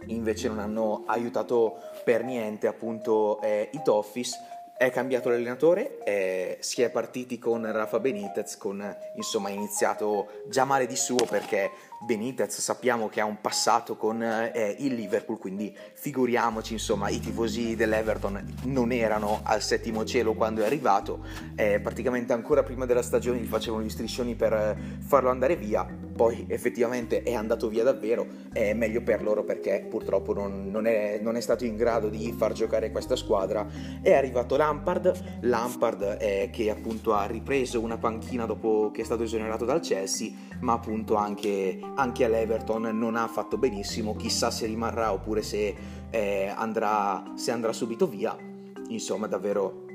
invece 0.06 0.48
non 0.48 0.60
hanno 0.60 1.04
aiutato 1.06 1.78
per 2.04 2.24
niente 2.24 2.68
appunto 2.68 3.40
eh, 3.42 3.70
i 3.74 3.82
Toffees 3.84 4.36
è 4.82 4.90
cambiato 4.90 5.30
l'allenatore, 5.30 6.04
eh, 6.04 6.58
si 6.60 6.82
è 6.82 6.90
partiti 6.90 7.38
con 7.38 7.72
Rafa 7.72 8.00
Benitez, 8.00 8.58
con 8.58 8.84
insomma 9.16 9.50
iniziato 9.50 10.42
già 10.50 10.66
male 10.66 10.88
di 10.88 10.96
suo 10.96 11.24
perché 11.30 11.70
Benitez 12.04 12.60
sappiamo 12.60 13.08
che 13.08 13.22
ha 13.22 13.26
un 13.26 13.40
passato 13.42 13.96
con 13.96 14.24
eh, 14.24 14.76
il 14.80 14.96
Liverpool, 14.96 15.38
quindi 15.38 15.78
figuriamoci, 15.94 16.74
insomma, 16.74 17.10
i 17.10 17.20
tifosi 17.20 17.76
dell'Everton 17.76 18.44
non 18.64 18.92
erano 18.92 19.42
al 19.44 19.62
settimo 19.62 20.04
cielo 20.04 20.34
quando 20.34 20.64
è 20.64 20.66
arrivato, 20.66 21.26
eh, 21.56 21.80
praticamente 21.80 22.34
ancora 22.34 22.64
prima 22.64 22.88
della 22.88 23.04
stagione 23.04 23.38
gli 23.38 23.46
facevano 23.46 23.84
gli 23.84 23.90
striscioni 23.90 24.34
per 24.34 24.76
farlo 25.06 25.30
andare 25.30 25.58
via, 25.58 25.88
poi 26.22 26.46
effettivamente 26.50 27.24
è 27.24 27.34
andato 27.34 27.68
via 27.68 27.82
davvero, 27.82 28.28
è 28.54 28.74
meglio 28.74 29.02
per 29.02 29.24
loro 29.24 29.44
perché 29.44 29.88
purtroppo 29.90 30.36
non, 30.36 30.70
non, 30.70 30.86
è, 30.86 31.18
non 31.20 31.36
è, 31.36 31.42
stato 31.42 31.66
in 31.66 31.76
grado 31.76 32.10
di 32.10 32.32
far 32.32 32.52
giocare 32.52 32.92
questa 32.92 33.16
squadra, 33.16 33.68
è 34.04 34.14
arrivato 34.14 34.56
Lampard, 34.56 35.40
Lampard 35.42 36.18
eh, 36.22 36.52
che 36.54 36.70
appunto 36.70 37.16
ha 37.16 37.26
ripreso 37.26 37.80
una 37.80 37.98
panchina 37.98 38.46
dopo 38.46 38.92
che 38.94 39.02
è 39.02 39.04
stato 39.04 39.24
esonerato 39.24 39.66
dal 39.66 39.80
Chelsea, 39.80 40.32
ma 40.60 40.74
appunto 40.74 41.16
anche 41.16 41.80
anche 41.96 42.24
all'Everton 42.24 42.96
non 42.96 43.16
ha 43.16 43.28
fatto 43.28 43.58
benissimo, 43.58 44.16
chissà 44.16 44.52
se 44.52 44.68
rimarrà 44.68 45.12
oppure 45.12 45.42
se, 45.42 45.76
eh, 46.12 46.54
andrà, 46.56 47.32
se 47.34 47.50
andrà 47.50 47.74
subito 47.74 48.06
via. 48.06 48.38
Insomma, 48.90 49.26
davvero 49.26 49.86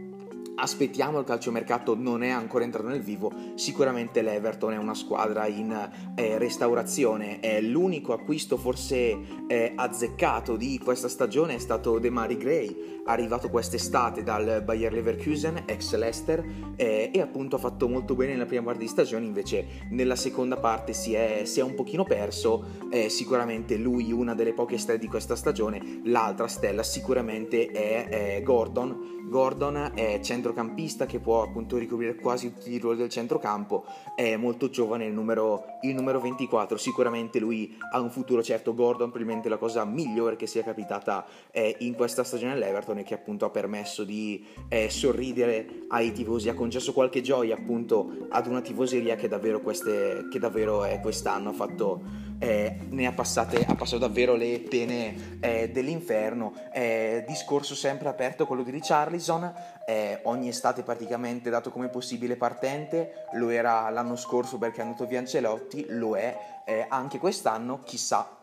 aspettiamo 0.57 1.19
il 1.19 1.25
calciomercato 1.25 1.95
non 1.95 2.23
è 2.23 2.31
ancora 2.31 2.65
entrato 2.65 2.89
nel 2.89 3.03
vivo 3.03 3.33
sicuramente 3.55 4.23
l'Everton 4.23 4.73
è 4.73 4.77
una 4.77 4.95
squadra 4.95 5.47
in 5.47 5.91
eh, 6.15 6.39
restaurazione 6.39 7.41
è 7.41 7.61
l'unico 7.61 8.13
acquisto 8.13 8.57
forse 8.57 9.47
eh, 9.47 9.73
azzeccato 9.75 10.57
di 10.57 10.79
questa 10.83 11.09
stagione 11.09 11.55
è 11.55 11.59
stato 11.59 11.99
De 11.99 12.11
Mari 12.11 12.37
Gray 12.37 13.03
arrivato 13.07 13.51
quest'estate 13.51 14.23
dal 14.23 14.63
Bayer 14.65 14.93
Leverkusen 14.93 15.65
ex 15.67 15.95
Leicester 15.95 16.45
eh, 16.77 17.11
e 17.13 17.21
appunto 17.21 17.57
ha 17.57 17.59
fatto 17.59 17.89
molto 17.89 18.15
bene 18.15 18.33
nella 18.33 18.47
prima 18.47 18.63
parte 18.63 18.81
di 18.81 18.89
stagione 18.89 19.27
invece 19.27 19.85
nella 19.91 20.17
seconda 20.17 20.57
parte 20.57 20.93
si 20.93 21.15
è, 21.15 21.43
si 21.45 21.61
è 21.61 21.63
un 21.63 21.75
pochino 21.75 22.05
perso 22.05 22.85
sicuramente 23.09 23.77
lui 23.77 24.11
una 24.11 24.35
delle 24.35 24.55
poche 24.55 24.79
stelle 24.79 24.99
di 24.99 25.07
questa 25.07 25.37
stagione 25.37 26.01
l'altra 26.05 26.49
stella 26.49 26.83
sicuramente 26.83 27.67
è, 27.67 28.09
è 28.09 28.43
Gordon. 28.43 29.25
Gordon 29.29 29.93
è 29.95 30.21
centrocampista 30.47 31.07
che 31.07 31.19
può 31.19 31.43
appunto 31.43 31.77
ricoprire 31.77 32.15
quasi 32.15 32.53
tutti 32.53 32.71
i 32.71 32.79
ruoli 32.79 32.99
del 32.99 33.09
centrocampo, 33.09 33.85
è 34.15 34.37
molto 34.37 34.71
giovane, 34.71 35.07
il 35.07 35.13
numero, 35.13 35.65
il 35.83 35.95
numero 35.95 36.21
24, 36.21 36.77
sicuramente 36.77 37.39
lui 37.39 37.77
ha 37.93 38.01
un 38.01 38.11
futuro 38.11 38.43
certo, 38.43 38.75
Gordon 38.75 39.11
probabilmente 39.11 39.49
la 39.49 39.57
cosa 39.57 39.85
migliore 39.85 40.37
che 40.37 40.47
sia 40.47 40.63
capitata 40.63 41.25
eh, 41.51 41.77
in 41.81 41.95
questa 41.95 42.25
stagione 42.25 42.53
all'Everton 42.53 42.99
e 42.99 43.03
che 43.03 43.15
appunto 43.15 43.45
ha 43.45 43.51
permesso 43.51 44.05
di 44.05 44.45
eh, 44.69 44.89
sorridere 44.91 45.85
ai 45.89 46.13
tifosi, 46.13 46.49
ha 46.49 46.55
concesso 46.55 46.93
qualche 46.93 47.21
gioia 47.21 47.55
appunto 47.55 48.27
ad 48.29 48.47
una 48.47 48.61
tifoseria 48.61 49.17
che 49.17 49.29
davvero, 49.29 49.61
queste, 49.61 50.29
che 50.31 50.39
davvero 50.39 50.85
eh, 50.85 51.01
quest'anno 51.01 51.51
ha 51.51 51.55
fatto 51.55 52.25
eh, 52.39 52.77
ne 52.91 53.07
ha 53.07 53.13
passate, 53.13 53.65
ha 53.67 53.75
passato 53.75 53.99
davvero 53.99 54.35
le 54.35 54.61
pene 54.61 55.39
eh, 55.41 55.71
dell'inferno. 55.71 56.53
Eh, 56.73 57.25
discorso 57.27 57.75
sempre 57.75 58.09
aperto 58.09 58.47
quello 58.47 58.63
di 58.63 58.71
Richarlison, 58.71 59.53
eh, 59.87 60.21
ogni 60.25 60.49
estate 60.49 60.83
praticamente 60.83 61.49
dato 61.49 61.71
come 61.71 61.89
possibile 61.89 62.37
partente, 62.37 63.27
lo 63.35 63.49
era 63.49 63.89
l'anno 63.89 64.17
scorso 64.17 64.59
perché 64.59 64.81
è 64.81 64.85
andato 64.85 65.07
via 65.07 65.21
Ancelotti, 65.21 65.87
lo 65.91 66.17
è 66.17 66.37
eh, 66.65 66.85
anche 66.89 67.19
quest'anno, 67.19 67.81
chissà 67.85 68.36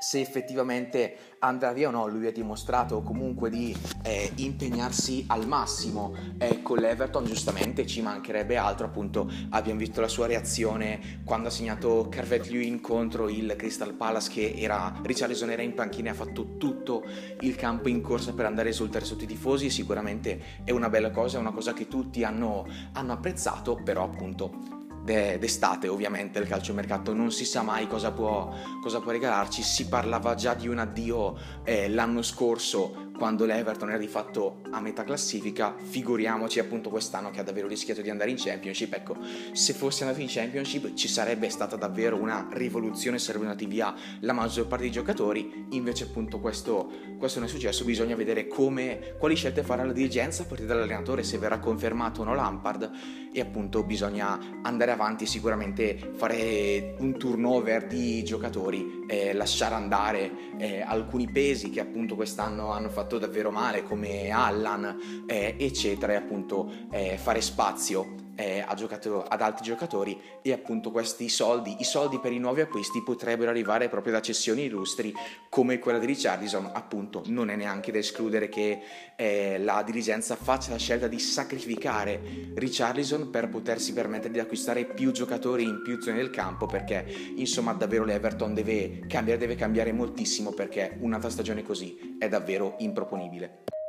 se 0.00 0.20
effettivamente 0.20 1.36
andrà 1.40 1.72
via 1.72 1.88
o 1.88 1.90
no, 1.90 2.06
lui 2.08 2.26
ha 2.26 2.32
dimostrato 2.32 3.02
comunque 3.02 3.50
di 3.50 3.76
eh, 4.02 4.32
impegnarsi 4.36 5.24
al 5.28 5.46
massimo. 5.46 6.14
Eh, 6.38 6.62
con 6.62 6.78
l'Everton, 6.78 7.24
giustamente 7.24 7.86
ci 7.86 8.02
mancherebbe 8.02 8.56
altro, 8.56 8.86
appunto 8.86 9.30
abbiamo 9.50 9.78
visto 9.78 10.00
la 10.00 10.08
sua 10.08 10.26
reazione 10.26 11.20
quando 11.24 11.48
ha 11.48 11.50
segnato 11.50 12.08
Carvet 12.08 12.48
Lewin 12.48 12.80
contro 12.80 13.28
il 13.28 13.54
Crystal 13.56 13.92
Palace 13.92 14.30
che 14.30 14.54
era 14.56 14.92
Richarlison 15.02 15.50
era 15.50 15.62
in 15.62 15.74
panchina 15.74 16.08
e 16.08 16.12
ha 16.12 16.14
fatto 16.14 16.56
tutto 16.56 17.04
il 17.40 17.54
campo 17.56 17.88
in 17.88 18.00
corsa 18.00 18.32
per 18.32 18.46
andare 18.46 18.68
a 18.68 18.72
esultare 18.72 19.04
sotto 19.04 19.24
i 19.24 19.26
tifosi 19.26 19.70
sicuramente 19.70 20.40
è 20.64 20.70
una 20.70 20.88
bella 20.88 21.10
cosa, 21.10 21.36
è 21.36 21.40
una 21.40 21.52
cosa 21.52 21.72
che 21.72 21.88
tutti 21.88 22.24
hanno, 22.24 22.66
hanno 22.92 23.12
apprezzato, 23.12 23.80
però 23.82 24.04
appunto 24.04 24.79
d'estate 25.02 25.88
ovviamente 25.88 26.38
il 26.38 26.46
calciomercato. 26.46 27.12
Non 27.14 27.30
si 27.30 27.44
sa 27.44 27.62
mai 27.62 27.86
cosa 27.86 28.12
può, 28.12 28.52
cosa 28.82 29.00
può 29.00 29.12
regalarci. 29.12 29.62
Si 29.62 29.88
parlava 29.88 30.34
già 30.34 30.54
di 30.54 30.68
un 30.68 30.78
addio 30.78 31.36
eh, 31.64 31.88
l'anno 31.88 32.22
scorso 32.22 33.09
quando 33.20 33.44
l'Everton 33.44 33.90
era 33.90 33.98
di 33.98 34.08
fatto 34.08 34.62
a 34.70 34.80
metà 34.80 35.04
classifica 35.04 35.74
figuriamoci 35.76 36.58
appunto 36.58 36.88
quest'anno 36.88 37.30
che 37.30 37.40
ha 37.40 37.42
davvero 37.42 37.68
rischiato 37.68 38.00
di 38.00 38.08
andare 38.08 38.30
in 38.30 38.36
Championship. 38.38 38.94
Ecco 38.94 39.14
se 39.52 39.74
fosse 39.74 40.04
andato 40.04 40.22
in 40.22 40.28
Championship 40.30 40.94
ci 40.94 41.06
sarebbe 41.06 41.50
stata 41.50 41.76
davvero 41.76 42.16
una 42.16 42.48
rivoluzione 42.52 43.18
sarebbe 43.18 43.44
andati 43.44 43.66
via 43.66 43.94
la 44.20 44.32
maggior 44.32 44.66
parte 44.66 44.84
dei 44.84 44.92
giocatori. 44.92 45.66
Invece 45.72 46.04
appunto 46.04 46.40
questo, 46.40 46.90
questo 47.18 47.40
non 47.40 47.48
è 47.48 47.50
successo. 47.50 47.84
Bisogna 47.84 48.16
vedere 48.16 48.46
come, 48.46 49.14
quali 49.18 49.36
scelte 49.36 49.62
farà 49.62 49.84
la 49.84 49.92
dirigenza 49.92 50.44
a 50.44 50.46
partire 50.46 50.68
dall'allenatore 50.68 51.22
se 51.22 51.36
verrà 51.36 51.58
confermato 51.58 52.22
o 52.22 52.24
no 52.24 52.34
Lampard. 52.34 52.90
E 53.32 53.40
appunto 53.40 53.84
bisogna 53.84 54.60
andare 54.62 54.90
avanti 54.90 55.26
sicuramente 55.26 56.12
fare 56.14 56.96
un 56.98 57.16
turnover 57.16 57.86
di 57.86 58.24
giocatori, 58.24 59.04
eh, 59.06 59.34
lasciare 59.34 59.74
andare 59.74 60.56
eh, 60.58 60.80
alcuni 60.80 61.30
pesi 61.30 61.70
che 61.70 61.80
appunto 61.80 62.16
quest'anno 62.16 62.72
hanno 62.72 62.88
fatto 62.88 63.09
davvero 63.18 63.50
male 63.50 63.82
come 63.82 64.30
Allan 64.30 65.24
eh, 65.26 65.56
eccetera 65.58 66.12
e 66.12 66.16
appunto 66.16 66.70
eh, 66.90 67.16
fare 67.16 67.40
spazio 67.40 68.28
eh, 68.40 68.64
giocato, 68.74 69.22
ad 69.22 69.42
altri 69.42 69.64
giocatori 69.64 70.18
e 70.40 70.52
appunto 70.52 70.90
questi 70.90 71.28
soldi, 71.28 71.76
i 71.78 71.84
soldi 71.84 72.18
per 72.18 72.32
i 72.32 72.38
nuovi 72.38 72.62
acquisti 72.62 73.02
potrebbero 73.02 73.50
arrivare 73.50 73.90
proprio 73.90 74.14
da 74.14 74.22
cessioni 74.22 74.64
illustri 74.64 75.12
come 75.50 75.78
quella 75.78 75.98
di 75.98 76.06
Richardson, 76.06 76.70
appunto 76.72 77.22
non 77.26 77.50
è 77.50 77.56
neanche 77.56 77.92
da 77.92 77.98
escludere 77.98 78.48
che 78.48 78.80
eh, 79.16 79.58
la 79.58 79.82
dirigenza 79.82 80.36
faccia 80.36 80.70
la 80.70 80.78
scelta 80.78 81.06
di 81.06 81.18
sacrificare 81.18 82.20
Richardson 82.54 83.28
per 83.30 83.50
potersi 83.50 83.92
permettere 83.92 84.32
di 84.32 84.38
acquistare 84.38 84.86
più 84.86 85.12
giocatori 85.12 85.64
in 85.64 85.82
più 85.82 86.00
zone 86.00 86.16
del 86.16 86.30
campo 86.30 86.64
perché 86.64 87.04
insomma 87.36 87.74
davvero 87.74 88.04
l'Everton 88.04 88.54
deve 88.54 89.00
cambiare, 89.06 89.38
deve 89.38 89.56
cambiare 89.56 89.92
moltissimo 89.92 90.52
perché 90.52 90.96
un'altra 91.00 91.28
stagione 91.28 91.62
così 91.62 92.16
è 92.18 92.28
davvero 92.28 92.76
improponibile. 92.78 93.79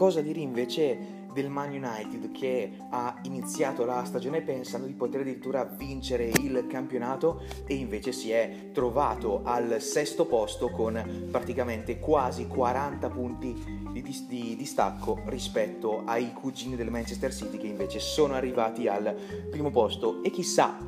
Cosa 0.00 0.22
dire 0.22 0.40
invece 0.40 1.26
del 1.34 1.50
Man 1.50 1.72
United 1.72 2.32
che 2.32 2.72
ha 2.88 3.20
iniziato 3.24 3.84
la 3.84 4.02
stagione 4.06 4.40
pensando 4.40 4.86
di 4.86 4.94
poter 4.94 5.20
addirittura 5.20 5.64
vincere 5.64 6.32
il 6.40 6.66
campionato 6.66 7.42
e 7.66 7.74
invece 7.74 8.10
si 8.10 8.30
è 8.30 8.70
trovato 8.72 9.42
al 9.44 9.76
sesto 9.82 10.24
posto 10.24 10.70
con 10.70 11.28
praticamente 11.30 11.98
quasi 11.98 12.46
40 12.46 13.10
punti 13.10 13.54
di, 13.92 14.00
dis- 14.00 14.26
di 14.26 14.56
distacco 14.56 15.20
rispetto 15.26 16.02
ai 16.06 16.32
cugini 16.32 16.76
del 16.76 16.88
Manchester 16.88 17.34
City 17.34 17.58
che 17.58 17.66
invece 17.66 17.98
sono 17.98 18.32
arrivati 18.32 18.88
al 18.88 19.14
primo 19.50 19.70
posto. 19.70 20.22
E 20.22 20.30
chissà 20.30 20.78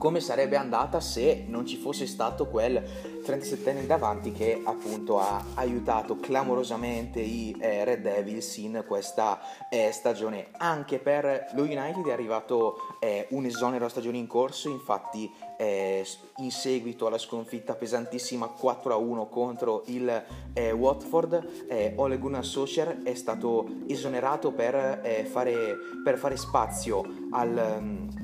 come 0.00 0.20
sarebbe 0.20 0.56
andata 0.56 0.98
se 0.98 1.44
non 1.46 1.66
ci 1.66 1.76
fosse 1.76 2.06
stato 2.06 2.46
quel 2.46 2.82
37enne 3.22 3.84
davanti 3.84 4.32
che 4.32 4.58
appunto 4.64 5.20
ha 5.20 5.44
aiutato 5.56 6.16
clamorosamente 6.16 7.20
i 7.20 7.54
eh, 7.60 7.84
Red 7.84 8.00
Devils 8.00 8.56
in 8.56 8.82
questa 8.86 9.38
eh, 9.68 9.92
stagione. 9.92 10.46
Anche 10.56 11.00
per 11.00 11.50
lo 11.52 11.64
United 11.64 12.06
è 12.06 12.12
arrivato 12.12 12.96
eh, 12.98 13.26
un 13.32 13.44
esonero 13.44 13.84
a 13.84 13.88
stagione 13.90 14.16
in 14.16 14.26
corso, 14.26 14.70
infatti 14.70 15.30
eh, 15.58 16.02
in 16.38 16.50
seguito 16.50 17.06
alla 17.06 17.18
sconfitta 17.18 17.74
pesantissima 17.74 18.54
4-1 18.58 19.28
contro 19.28 19.82
il 19.88 20.24
eh, 20.54 20.72
Watford, 20.72 21.66
eh, 21.68 21.92
Ole 21.96 22.16
Gunnar 22.16 22.46
Solskjaer 22.46 23.02
è 23.02 23.12
stato 23.12 23.68
esonerato 23.86 24.50
per, 24.52 25.26
fare, 25.30 25.76
per 26.02 26.16
fare, 26.16 26.38
spazio 26.38 27.04
al... 27.32 27.76
Um, 27.78 28.19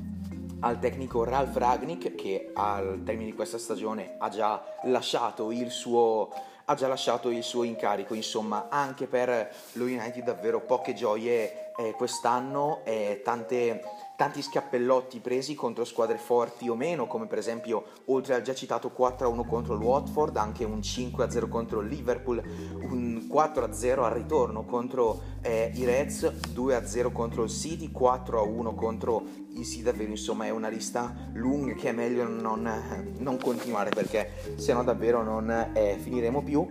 al 0.59 0.79
tecnico 0.79 1.23
Ralph 1.23 1.55
Ragnick 1.55 2.15
che 2.15 2.51
al 2.53 3.01
termine 3.05 3.29
di 3.29 3.35
questa 3.35 3.57
stagione 3.57 4.15
ha 4.17 4.29
già 4.29 4.63
lasciato 4.83 5.51
il 5.51 5.69
suo, 5.69 6.29
ha 6.65 6.73
già 6.73 6.87
lasciato 6.87 7.29
il 7.29 7.43
suo 7.43 7.63
incarico, 7.63 8.13
insomma 8.13 8.67
anche 8.69 9.07
per 9.07 9.53
lo 9.73 9.85
United 9.85 10.23
davvero 10.23 10.61
poche 10.61 10.93
gioie 10.93 11.66
eh, 11.77 11.93
quest'anno 11.93 12.81
e 12.83 13.21
tante 13.23 13.81
tanti 14.17 14.41
scappellotti 14.41 15.19
presi 15.19 15.53
contro 15.53 15.85
squadre 15.85 16.17
forti 16.17 16.67
o 16.67 16.75
meno, 16.75 17.05
come 17.05 17.27
per 17.27 17.37
esempio, 17.37 17.83
oltre 18.05 18.33
al 18.33 18.41
già 18.41 18.55
citato 18.55 18.91
4-1 18.97 19.47
contro 19.47 19.75
il 19.75 19.81
Watford, 19.81 20.35
anche 20.37 20.65
un 20.65 20.79
5-0 20.79 21.47
contro 21.47 21.81
il 21.81 21.87
Liverpool, 21.87 22.41
un 22.81 23.27
4-0 23.31 24.03
al 24.03 24.11
ritorno 24.11 24.65
contro 24.65 25.21
eh, 25.43 25.71
i 25.75 25.85
Reds, 25.85 26.23
2-0 26.51 27.11
contro 27.11 27.43
il 27.43 27.51
City, 27.51 27.91
4-1 27.95 28.73
contro 28.73 29.21
il 29.53 29.63
City, 29.63 29.83
davvero 29.83 30.09
insomma 30.09 30.45
è 30.45 30.49
una 30.49 30.69
lista 30.69 31.13
lunga 31.33 31.73
che 31.73 31.89
è 31.89 31.91
meglio 31.91 32.27
non, 32.27 33.13
non 33.19 33.37
continuare 33.37 33.91
perché 33.91 34.55
se 34.55 34.73
no 34.73 34.83
davvero 34.83 35.21
non 35.21 35.71
eh, 35.73 35.95
finiremo 36.01 36.41
più. 36.41 36.67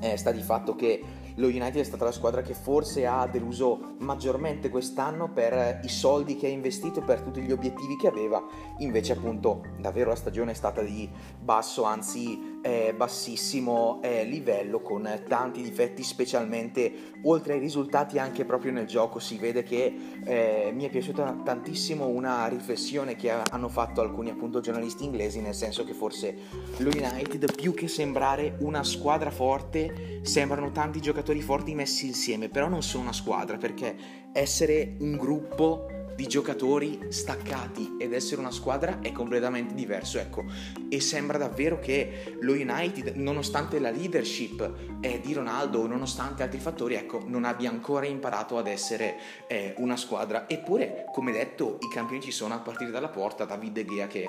Eh, 0.00 0.16
sta 0.16 0.30
di 0.30 0.42
fatto 0.42 0.74
che 0.74 1.02
lo 1.42 1.48
United 1.48 1.80
è 1.80 1.84
stata 1.84 2.04
la 2.04 2.12
squadra 2.12 2.40
che 2.40 2.54
forse 2.54 3.04
ha 3.04 3.26
deluso 3.26 3.96
maggiormente 3.98 4.68
quest'anno 4.68 5.28
per 5.28 5.80
i 5.82 5.88
soldi 5.88 6.36
che 6.36 6.46
ha 6.46 6.50
investito 6.50 7.00
e 7.00 7.02
per 7.02 7.20
tutti 7.20 7.40
gli 7.40 7.50
obiettivi 7.50 7.96
che 7.96 8.06
aveva, 8.06 8.40
invece 8.78 9.14
appunto 9.14 9.62
davvero 9.76 10.10
la 10.10 10.16
stagione 10.16 10.52
è 10.52 10.54
stata 10.54 10.82
di 10.82 11.10
basso, 11.40 11.82
anzi 11.82 12.51
eh, 12.62 12.94
bassissimo 12.96 14.00
eh, 14.02 14.24
livello 14.24 14.80
con 14.80 15.08
tanti 15.28 15.62
difetti 15.62 16.02
specialmente 16.02 17.10
oltre 17.22 17.54
ai 17.54 17.58
risultati 17.58 18.18
anche 18.18 18.44
proprio 18.44 18.72
nel 18.72 18.86
gioco 18.86 19.18
si 19.18 19.36
vede 19.36 19.62
che 19.62 19.94
eh, 20.24 20.70
mi 20.72 20.84
è 20.84 20.90
piaciuta 20.90 21.42
tantissimo 21.44 22.06
una 22.06 22.46
riflessione 22.46 23.16
che 23.16 23.30
hanno 23.30 23.68
fatto 23.68 24.00
alcuni 24.00 24.30
appunto 24.30 24.60
giornalisti 24.60 25.04
inglesi 25.04 25.40
nel 25.40 25.54
senso 25.54 25.84
che 25.84 25.92
forse 25.92 26.34
lo 26.78 26.90
United 26.90 27.54
più 27.54 27.74
che 27.74 27.88
sembrare 27.88 28.56
una 28.60 28.84
squadra 28.84 29.30
forte 29.30 30.20
sembrano 30.22 30.70
tanti 30.70 31.00
giocatori 31.00 31.42
forti 31.42 31.74
messi 31.74 32.06
insieme 32.06 32.48
però 32.48 32.68
non 32.68 32.82
sono 32.82 33.02
una 33.02 33.12
squadra 33.12 33.56
perché 33.56 33.96
essere 34.32 34.96
un 35.00 35.16
gruppo 35.16 35.86
di 36.14 36.26
giocatori 36.26 37.06
staccati 37.08 37.96
ed 37.98 38.12
essere 38.12 38.40
una 38.40 38.50
squadra 38.50 39.00
è 39.00 39.12
completamente 39.12 39.74
diverso, 39.74 40.18
ecco. 40.18 40.44
E 40.88 41.00
sembra 41.00 41.38
davvero 41.38 41.78
che 41.78 42.36
lo 42.40 42.52
United, 42.52 43.14
nonostante 43.16 43.78
la 43.78 43.90
leadership 43.90 44.98
eh, 45.00 45.20
di 45.20 45.32
Ronaldo, 45.32 45.86
nonostante 45.86 46.42
altri 46.42 46.60
fattori, 46.60 46.94
ecco, 46.94 47.22
non 47.26 47.44
abbia 47.44 47.70
ancora 47.70 48.06
imparato 48.06 48.58
ad 48.58 48.66
essere 48.66 49.16
eh, 49.46 49.74
una 49.78 49.96
squadra. 49.96 50.48
Eppure, 50.48 51.06
come 51.12 51.32
detto, 51.32 51.78
i 51.80 51.88
campioni 51.92 52.22
ci 52.22 52.32
sono 52.32 52.54
a 52.54 52.58
partire 52.58 52.90
dalla 52.90 53.08
porta, 53.08 53.44
David 53.44 53.72
De 53.72 53.84
Gea 53.84 54.06
che 54.06 54.28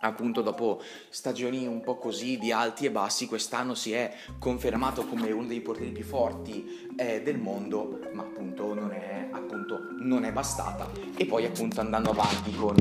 appunto 0.00 0.42
dopo 0.42 0.80
stagioni 1.08 1.66
un 1.66 1.80
po' 1.80 1.96
così 1.96 2.38
di 2.38 2.52
alti 2.52 2.86
e 2.86 2.90
bassi 2.90 3.26
quest'anno 3.26 3.74
si 3.74 3.92
è 3.92 4.14
confermato 4.38 5.04
come 5.06 5.30
uno 5.32 5.46
dei 5.46 5.60
portieri 5.60 5.92
più 5.92 6.04
forti 6.04 6.90
eh, 6.96 7.22
del 7.22 7.38
mondo 7.38 7.98
ma 8.12 8.22
appunto 8.22 8.74
non 8.74 8.87
non 10.08 10.24
è 10.24 10.32
bastata. 10.32 10.88
E 11.16 11.26
poi 11.26 11.44
appunto 11.44 11.80
andando 11.80 12.10
avanti 12.10 12.52
con, 12.54 12.74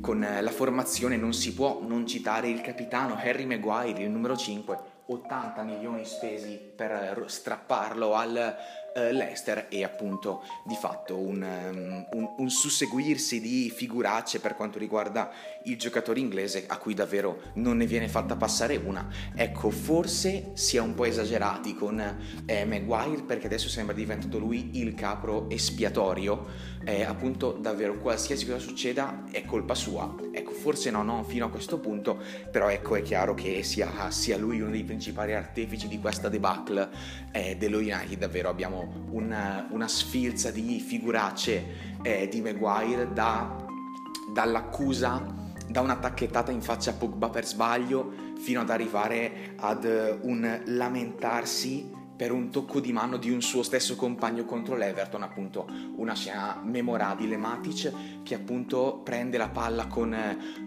con 0.00 0.26
la 0.40 0.50
formazione 0.50 1.16
non 1.16 1.32
si 1.32 1.54
può 1.54 1.80
non 1.86 2.06
citare 2.06 2.48
il 2.48 2.60
capitano 2.62 3.14
Harry 3.14 3.44
Maguire 3.44 4.02
il 4.02 4.10
numero 4.10 4.36
5 4.36 4.92
80 5.06 5.62
milioni 5.64 6.06
spesi 6.06 6.58
per 6.74 7.24
strapparlo 7.26 8.14
al 8.14 8.56
eh, 8.94 9.12
Leicester 9.12 9.66
e 9.68 9.82
appunto 9.82 10.42
di 10.64 10.76
fatto 10.76 11.18
un, 11.18 11.42
um, 11.42 12.06
un, 12.12 12.34
un, 12.38 12.50
susseguirsi 12.50 13.40
di 13.40 13.70
figuracce 13.74 14.38
per 14.38 14.54
quanto 14.54 14.78
riguarda 14.78 15.30
il 15.64 15.76
giocatore 15.76 16.20
inglese 16.20 16.64
a 16.68 16.78
cui 16.78 16.94
davvero 16.94 17.40
non 17.54 17.76
ne 17.78 17.86
viene 17.86 18.08
fatta 18.08 18.36
passare 18.36 18.76
una. 18.76 19.08
Ecco, 19.34 19.70
forse 19.70 20.52
si 20.54 20.76
è 20.76 20.80
un 20.80 20.94
po' 20.94 21.04
esagerati 21.04 21.74
con 21.74 22.00
eh, 22.46 22.64
Maguire 22.64 23.22
perché 23.22 23.46
adesso 23.46 23.68
sembra 23.68 23.94
diventato 23.94 24.38
lui 24.38 24.78
il 24.78 24.94
capro 24.94 25.50
espiatorio. 25.50 26.72
Eh, 26.86 27.02
appunto 27.02 27.52
davvero 27.52 27.96
qualsiasi 27.98 28.44
cosa 28.44 28.58
succeda 28.58 29.24
è 29.30 29.44
colpa 29.44 29.74
sua. 29.74 30.14
Ecco, 30.32 30.52
forse 30.52 30.90
no, 30.90 31.02
no, 31.02 31.24
fino 31.24 31.46
a 31.46 31.50
questo 31.50 31.78
punto, 31.78 32.20
però 32.50 32.68
ecco 32.68 32.94
è 32.94 33.02
chiaro 33.02 33.34
che 33.34 33.62
sia, 33.62 34.10
sia 34.10 34.36
lui 34.36 34.60
uno 34.60 34.70
dei 34.70 34.84
principali 34.84 35.34
artefici 35.34 35.88
di 35.88 35.98
questa 35.98 36.28
debacle 36.28 36.88
eh, 37.32 37.56
dello 37.56 37.78
United, 37.78 38.18
davvero 38.18 38.50
abbiamo 38.50 38.83
una, 39.10 39.66
una 39.70 39.88
sfilza 39.88 40.50
di 40.50 40.80
figuracce 40.80 41.96
eh, 42.02 42.28
di 42.28 42.40
Maguire 42.40 43.12
da, 43.12 43.56
dall'accusa 44.32 45.42
da 45.66 45.80
una 45.80 45.96
tacchettata 45.96 46.52
in 46.52 46.60
faccia 46.60 46.90
a 46.90 46.94
Pogba 46.94 47.30
per 47.30 47.46
sbaglio 47.46 48.12
fino 48.38 48.60
ad 48.60 48.70
arrivare 48.70 49.54
ad 49.56 49.84
un 50.22 50.62
lamentarsi 50.66 51.90
per 52.24 52.32
un 52.32 52.48
tocco 52.48 52.80
di 52.80 52.90
mano 52.90 53.18
di 53.18 53.30
un 53.30 53.42
suo 53.42 53.62
stesso 53.62 53.96
compagno 53.96 54.46
contro 54.46 54.76
l'Everton, 54.76 55.22
appunto 55.22 55.66
una 55.96 56.14
scena 56.14 56.58
memorabile, 56.64 57.36
Matic 57.36 58.22
che 58.22 58.34
appunto 58.34 59.02
prende 59.04 59.36
la 59.36 59.50
palla 59.50 59.88
con, 59.88 60.16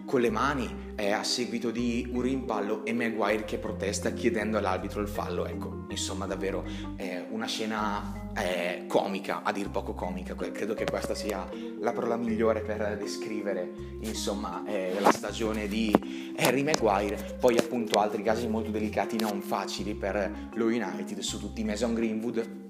con 0.06 0.20
le 0.20 0.30
mani 0.30 0.92
eh, 0.94 1.10
a 1.10 1.24
seguito 1.24 1.72
di 1.72 2.08
un 2.12 2.20
rimpallo 2.20 2.84
e 2.84 2.92
Maguire 2.92 3.44
che 3.44 3.58
protesta 3.58 4.12
chiedendo 4.12 4.56
all'arbitro 4.56 5.00
il 5.00 5.08
fallo, 5.08 5.46
ecco, 5.46 5.86
insomma 5.88 6.26
davvero 6.26 6.64
eh, 6.94 7.26
una 7.28 7.46
scena 7.46 8.27
eh, 8.38 8.84
comica, 8.86 9.42
a 9.42 9.52
dir 9.52 9.70
poco 9.70 9.94
comica, 9.94 10.34
credo 10.34 10.74
che 10.74 10.84
questa 10.84 11.14
sia 11.14 11.48
la 11.80 11.92
parola 11.92 12.16
migliore 12.16 12.60
per 12.60 12.96
descrivere 12.98 13.70
insomma 14.00 14.64
eh, 14.66 14.96
la 15.00 15.10
stagione 15.12 15.66
di 15.68 16.34
Harry 16.38 16.62
Maguire, 16.62 17.36
poi 17.38 17.58
appunto 17.58 17.98
altri 17.98 18.22
casi 18.22 18.46
molto 18.46 18.70
delicati 18.70 19.18
non 19.18 19.40
facili 19.40 19.94
per 19.94 20.50
lo 20.54 20.66
United 20.66 21.18
su 21.20 21.38
tutti 21.38 21.60
i 21.60 21.64
Mason 21.64 21.94
Greenwood. 21.94 22.66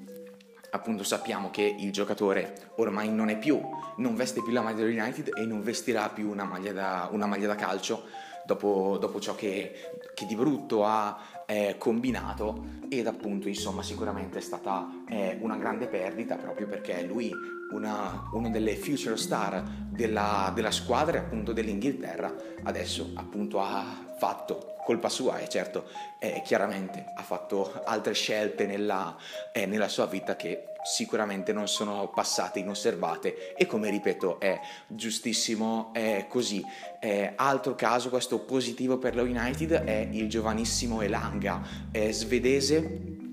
Appunto 0.71 1.03
sappiamo 1.03 1.51
che 1.51 1.77
il 1.79 1.91
giocatore 1.93 2.73
ormai 2.77 3.11
non 3.11 3.31
è 3.31 3.39
più, 3.39 3.59
non 3.97 4.15
veste 4.15 4.43
più 4.43 4.53
la 4.53 4.61
maglia 4.61 4.85
dello 4.85 5.03
United 5.03 5.33
e 5.35 5.47
non 5.47 5.63
vestirà 5.63 6.11
più 6.11 6.29
una 6.31 6.45
maglia 6.45 6.73
da, 6.73 7.09
una 7.11 7.25
maglia 7.25 7.47
da 7.47 7.55
calcio 7.55 8.05
dopo, 8.49 8.97
dopo 8.99 9.21
ciò 9.21 9.35
che, 9.35 9.73
che, 10.15 10.25
di 10.25 10.35
brutto 10.35 10.87
ha 10.87 11.19
eh, 11.45 11.75
combinato 11.77 12.77
ed 12.89 13.07
appunto 13.07 13.47
insomma 13.47 13.83
sicuramente 13.83 14.39
è 14.39 14.41
stata 14.41 15.05
eh, 15.07 15.37
una 15.43 15.57
grande 15.57 15.87
perdita 15.87 16.37
proprio 16.37 16.67
perché 16.67 17.03
lui 17.03 17.31
una, 17.73 18.31
una 18.33 18.49
delle 18.49 18.77
future 18.77 19.19
star 19.19 19.63
della, 19.91 20.51
della 20.55 20.71
squadra 20.71 21.19
appunto 21.19 21.53
dell'Inghilterra. 21.53 22.35
Adesso 22.63 23.11
appunto 23.17 23.61
ha 23.61 23.85
fatto 24.19 24.77
colpa 24.89 25.11
sua 25.11 25.37
e 25.41 25.51
certo 25.51 25.85
eh, 26.19 26.41
chiaramente 26.43 27.05
ha 27.15 27.23
fatto 27.23 27.83
altre 27.85 28.15
scelte 28.15 28.65
nella, 28.65 29.15
eh, 29.53 29.67
nella 29.67 29.87
sua 29.87 30.07
vita 30.07 30.35
che 30.35 30.69
sicuramente 30.83 31.53
non 31.53 31.69
sono 31.69 32.09
passate 32.09 32.61
inosservate 32.61 33.55
e 33.55 33.67
come 33.67 33.91
ripeto 33.91 34.41
è 34.41 34.59
giustissimo 34.87 35.91
è 35.93 36.25
così. 36.27 36.65
Eh, 37.01 37.35
altro 37.37 37.75
caso, 37.75 38.09
questo 38.09 38.39
positivo 38.39 38.97
per 38.97 39.15
lo 39.15 39.25
United, 39.25 39.73
è 39.73 40.09
il 40.11 40.27
giovanissimo 40.27 41.03
Elanga, 41.03 41.61
è 41.91 42.11
svedese 42.11 43.27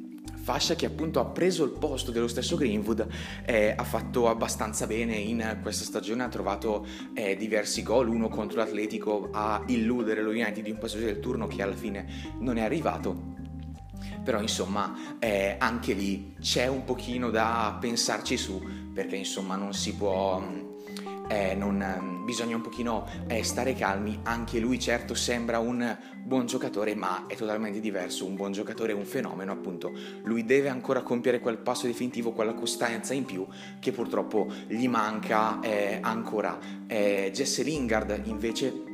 fascia 0.46 0.76
che 0.76 0.86
appunto 0.86 1.20
ha 1.20 1.26
preso 1.26 1.64
il 1.64 1.72
posto 1.72 2.12
dello 2.12 2.28
stesso 2.28 2.56
Greenwood, 2.56 3.08
eh, 3.46 3.74
ha 3.76 3.84
fatto 3.84 4.30
abbastanza 4.30 4.86
bene 4.86 5.16
in 5.16 5.58
questa 5.64 5.84
stagione, 5.84 6.22
ha 6.22 6.28
trovato 6.28 6.86
eh, 7.16 7.36
diversi 7.36 7.82
gol, 7.82 8.10
uno 8.10 8.30
contro 8.30 8.60
l'Atletico 8.60 9.30
a 9.32 9.64
illudere 9.66 10.22
lo 10.22 10.30
United 10.30 10.64
di 10.64 10.70
un 10.70 10.78
passaggio 10.78 11.06
del 11.06 11.20
turno 11.20 11.48
che 11.48 11.64
alla 11.64 11.74
fine 11.74 12.06
non 12.42 12.58
è 12.58 12.62
arrivato. 12.62 13.34
Però 14.24 14.40
insomma 14.40 15.18
eh, 15.18 15.56
anche 15.58 15.94
lì 15.94 16.36
c'è 16.40 16.68
un 16.68 16.84
pochino 16.84 17.32
da 17.32 17.76
pensarci 17.82 18.38
su 18.38 18.64
perché 18.94 19.16
insomma 19.16 19.56
non 19.56 19.74
si 19.74 19.96
può 19.96 20.75
eh, 21.28 21.56
non, 21.56 22.24
bisogna 22.24 22.56
un 22.56 22.62
pochino 22.62 23.08
eh, 23.28 23.44
stare 23.44 23.74
calmi, 23.74 24.20
anche 24.24 24.60
lui 24.60 24.80
certo 24.80 25.14
sembra 25.14 25.60
un 25.60 25.98
buon 26.24 26.46
giocatore 26.46 26.96
ma 26.96 27.26
è 27.28 27.36
totalmente 27.36 27.80
diverso, 27.80 28.26
un 28.26 28.36
buon 28.36 28.52
giocatore 28.52 28.92
è 28.92 28.96
un 28.96 29.06
fenomeno 29.06 29.52
appunto, 29.52 29.92
lui 30.24 30.44
deve 30.44 30.70
ancora 30.70 31.02
compiere 31.02 31.40
quel 31.40 31.58
passo 31.58 31.86
definitivo, 31.86 32.32
quella 32.32 32.54
costanza 32.54 33.14
in 33.14 33.26
più 33.26 33.46
che 33.80 33.92
purtroppo 33.92 34.48
gli 34.68 34.88
manca 34.88 35.60
eh, 35.62 36.00
ancora. 36.02 36.58
Eh, 36.88 37.32
Jesse 37.34 37.64
Lingard 37.64 38.22
invece 38.26 38.94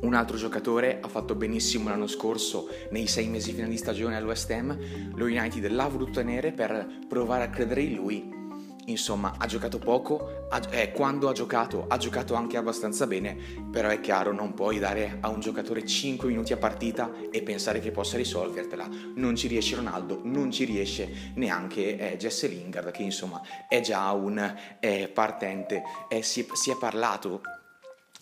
un 0.00 0.14
altro 0.14 0.36
giocatore 0.36 0.98
ha 1.00 1.08
fatto 1.08 1.34
benissimo 1.34 1.88
l'anno 1.88 2.06
scorso 2.06 2.68
nei 2.90 3.06
sei 3.06 3.28
mesi 3.28 3.52
fino 3.52 3.68
di 3.68 3.76
stagione 3.76 4.16
all'West 4.16 4.50
Ham, 4.50 4.78
lo 5.14 5.24
United 5.24 5.66
l'ha 5.68 5.86
voluto 5.88 6.12
tenere 6.12 6.52
per 6.52 6.86
provare 7.06 7.44
a 7.44 7.50
credere 7.50 7.82
in 7.82 7.94
lui. 7.94 8.39
Insomma, 8.90 9.34
ha 9.38 9.46
giocato 9.46 9.78
poco, 9.78 10.46
ha, 10.50 10.60
eh, 10.70 10.90
quando 10.90 11.28
ha 11.28 11.32
giocato 11.32 11.86
ha 11.88 11.96
giocato 11.96 12.34
anche 12.34 12.56
abbastanza 12.56 13.06
bene, 13.06 13.36
però 13.70 13.88
è 13.88 14.00
chiaro 14.00 14.32
non 14.32 14.52
puoi 14.52 14.78
dare 14.78 15.18
a 15.20 15.28
un 15.28 15.40
giocatore 15.40 15.86
5 15.86 16.28
minuti 16.28 16.52
a 16.52 16.56
partita 16.56 17.10
e 17.30 17.42
pensare 17.42 17.80
che 17.80 17.92
possa 17.92 18.16
risolvertela. 18.16 18.88
Non 19.14 19.36
ci 19.36 19.46
riesce 19.46 19.76
Ronaldo, 19.76 20.20
non 20.24 20.50
ci 20.50 20.64
riesce 20.64 21.32
neanche 21.34 22.12
eh, 22.12 22.16
Jesse 22.16 22.48
Lingard 22.48 22.90
che 22.90 23.02
insomma 23.02 23.40
è 23.68 23.80
già 23.80 24.10
un 24.10 24.54
eh, 24.80 25.08
partente. 25.08 25.82
Eh, 26.08 26.22
si, 26.22 26.46
si 26.52 26.70
è 26.70 26.76
parlato 26.76 27.40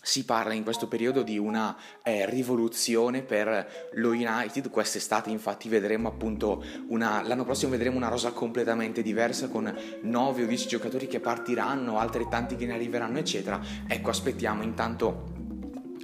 si 0.09 0.25
parla 0.25 0.53
in 0.53 0.63
questo 0.63 0.87
periodo 0.87 1.21
di 1.21 1.37
una 1.37 1.77
eh, 2.01 2.27
rivoluzione 2.27 3.21
per 3.21 3.89
lo 3.93 4.09
United, 4.09 4.71
quest'estate 4.71 5.29
infatti 5.29 5.69
vedremo 5.69 6.07
appunto 6.07 6.63
una, 6.87 7.21
l'anno 7.21 7.43
prossimo 7.43 7.69
vedremo 7.69 7.97
una 7.97 8.07
rosa 8.07 8.31
completamente 8.31 9.03
diversa 9.03 9.49
con 9.49 9.71
9 10.01 10.43
o 10.43 10.45
10 10.47 10.67
giocatori 10.67 11.05
che 11.05 11.19
partiranno, 11.19 11.99
altrettanti 11.99 12.55
che 12.55 12.65
ne 12.65 12.73
arriveranno 12.73 13.19
eccetera, 13.19 13.61
ecco 13.87 14.09
aspettiamo 14.09 14.63
intanto 14.63 15.37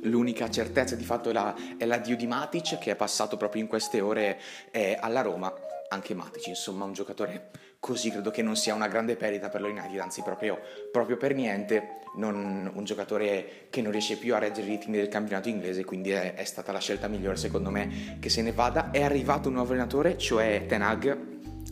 L'unica 0.03 0.51
certezza 0.51 0.95
di 0.95 1.03
fatto 1.03 1.31
è, 1.31 1.33
la, 1.33 1.55
è 1.77 1.85
l'addio 1.85 2.15
di 2.15 2.27
Matic 2.27 2.77
che 2.77 2.91
è 2.91 2.95
passato 2.95 3.37
proprio 3.37 3.63
in 3.63 3.67
queste 3.67 4.01
ore 4.01 4.39
eh, 4.69 4.95
alla 5.01 5.21
Roma. 5.21 5.51
Anche 5.89 6.13
Matic, 6.13 6.45
insomma, 6.45 6.85
un 6.85 6.93
giocatore 6.93 7.49
così 7.86 8.10
credo 8.10 8.32
che 8.32 8.41
non 8.41 8.56
sia 8.56 8.74
una 8.74 8.88
grande 8.88 9.15
perdita 9.15 9.50
per 9.50 9.62
lo 9.62 9.67
United, 9.67 10.00
anzi 10.00 10.24
proprio, 10.24 10.60
proprio 10.91 11.17
per 11.17 11.36
niente, 11.36 12.00
non, 12.15 12.71
un 12.74 12.84
giocatore 12.84 13.67
che 13.69 13.84
non 13.84 13.91
riesce 13.91 14.17
più 14.17 14.34
a 14.34 14.39
reggere 14.39 14.65
i 14.65 14.69
ritmi 14.71 14.98
del 14.98 15.08
campionato 15.08 15.50
inglese, 15.50 15.86
quindi 15.86 16.10
è, 16.10 16.34
è, 16.34 16.43
stata 16.45 16.71
la 16.71 16.80
scelta 16.80 17.08
migliore 17.08 17.38
secondo 17.38 17.69
me 17.69 18.17
che 18.19 18.30
se 18.30 18.41
ne 18.41 18.54
vada. 18.54 18.89
È 18.89 19.04
arrivato 19.04 19.50
un 19.50 19.54
nuovo 19.54 19.74
allenatore, 19.74 20.17
cioè 20.17 20.65
Tenag, 20.67 21.15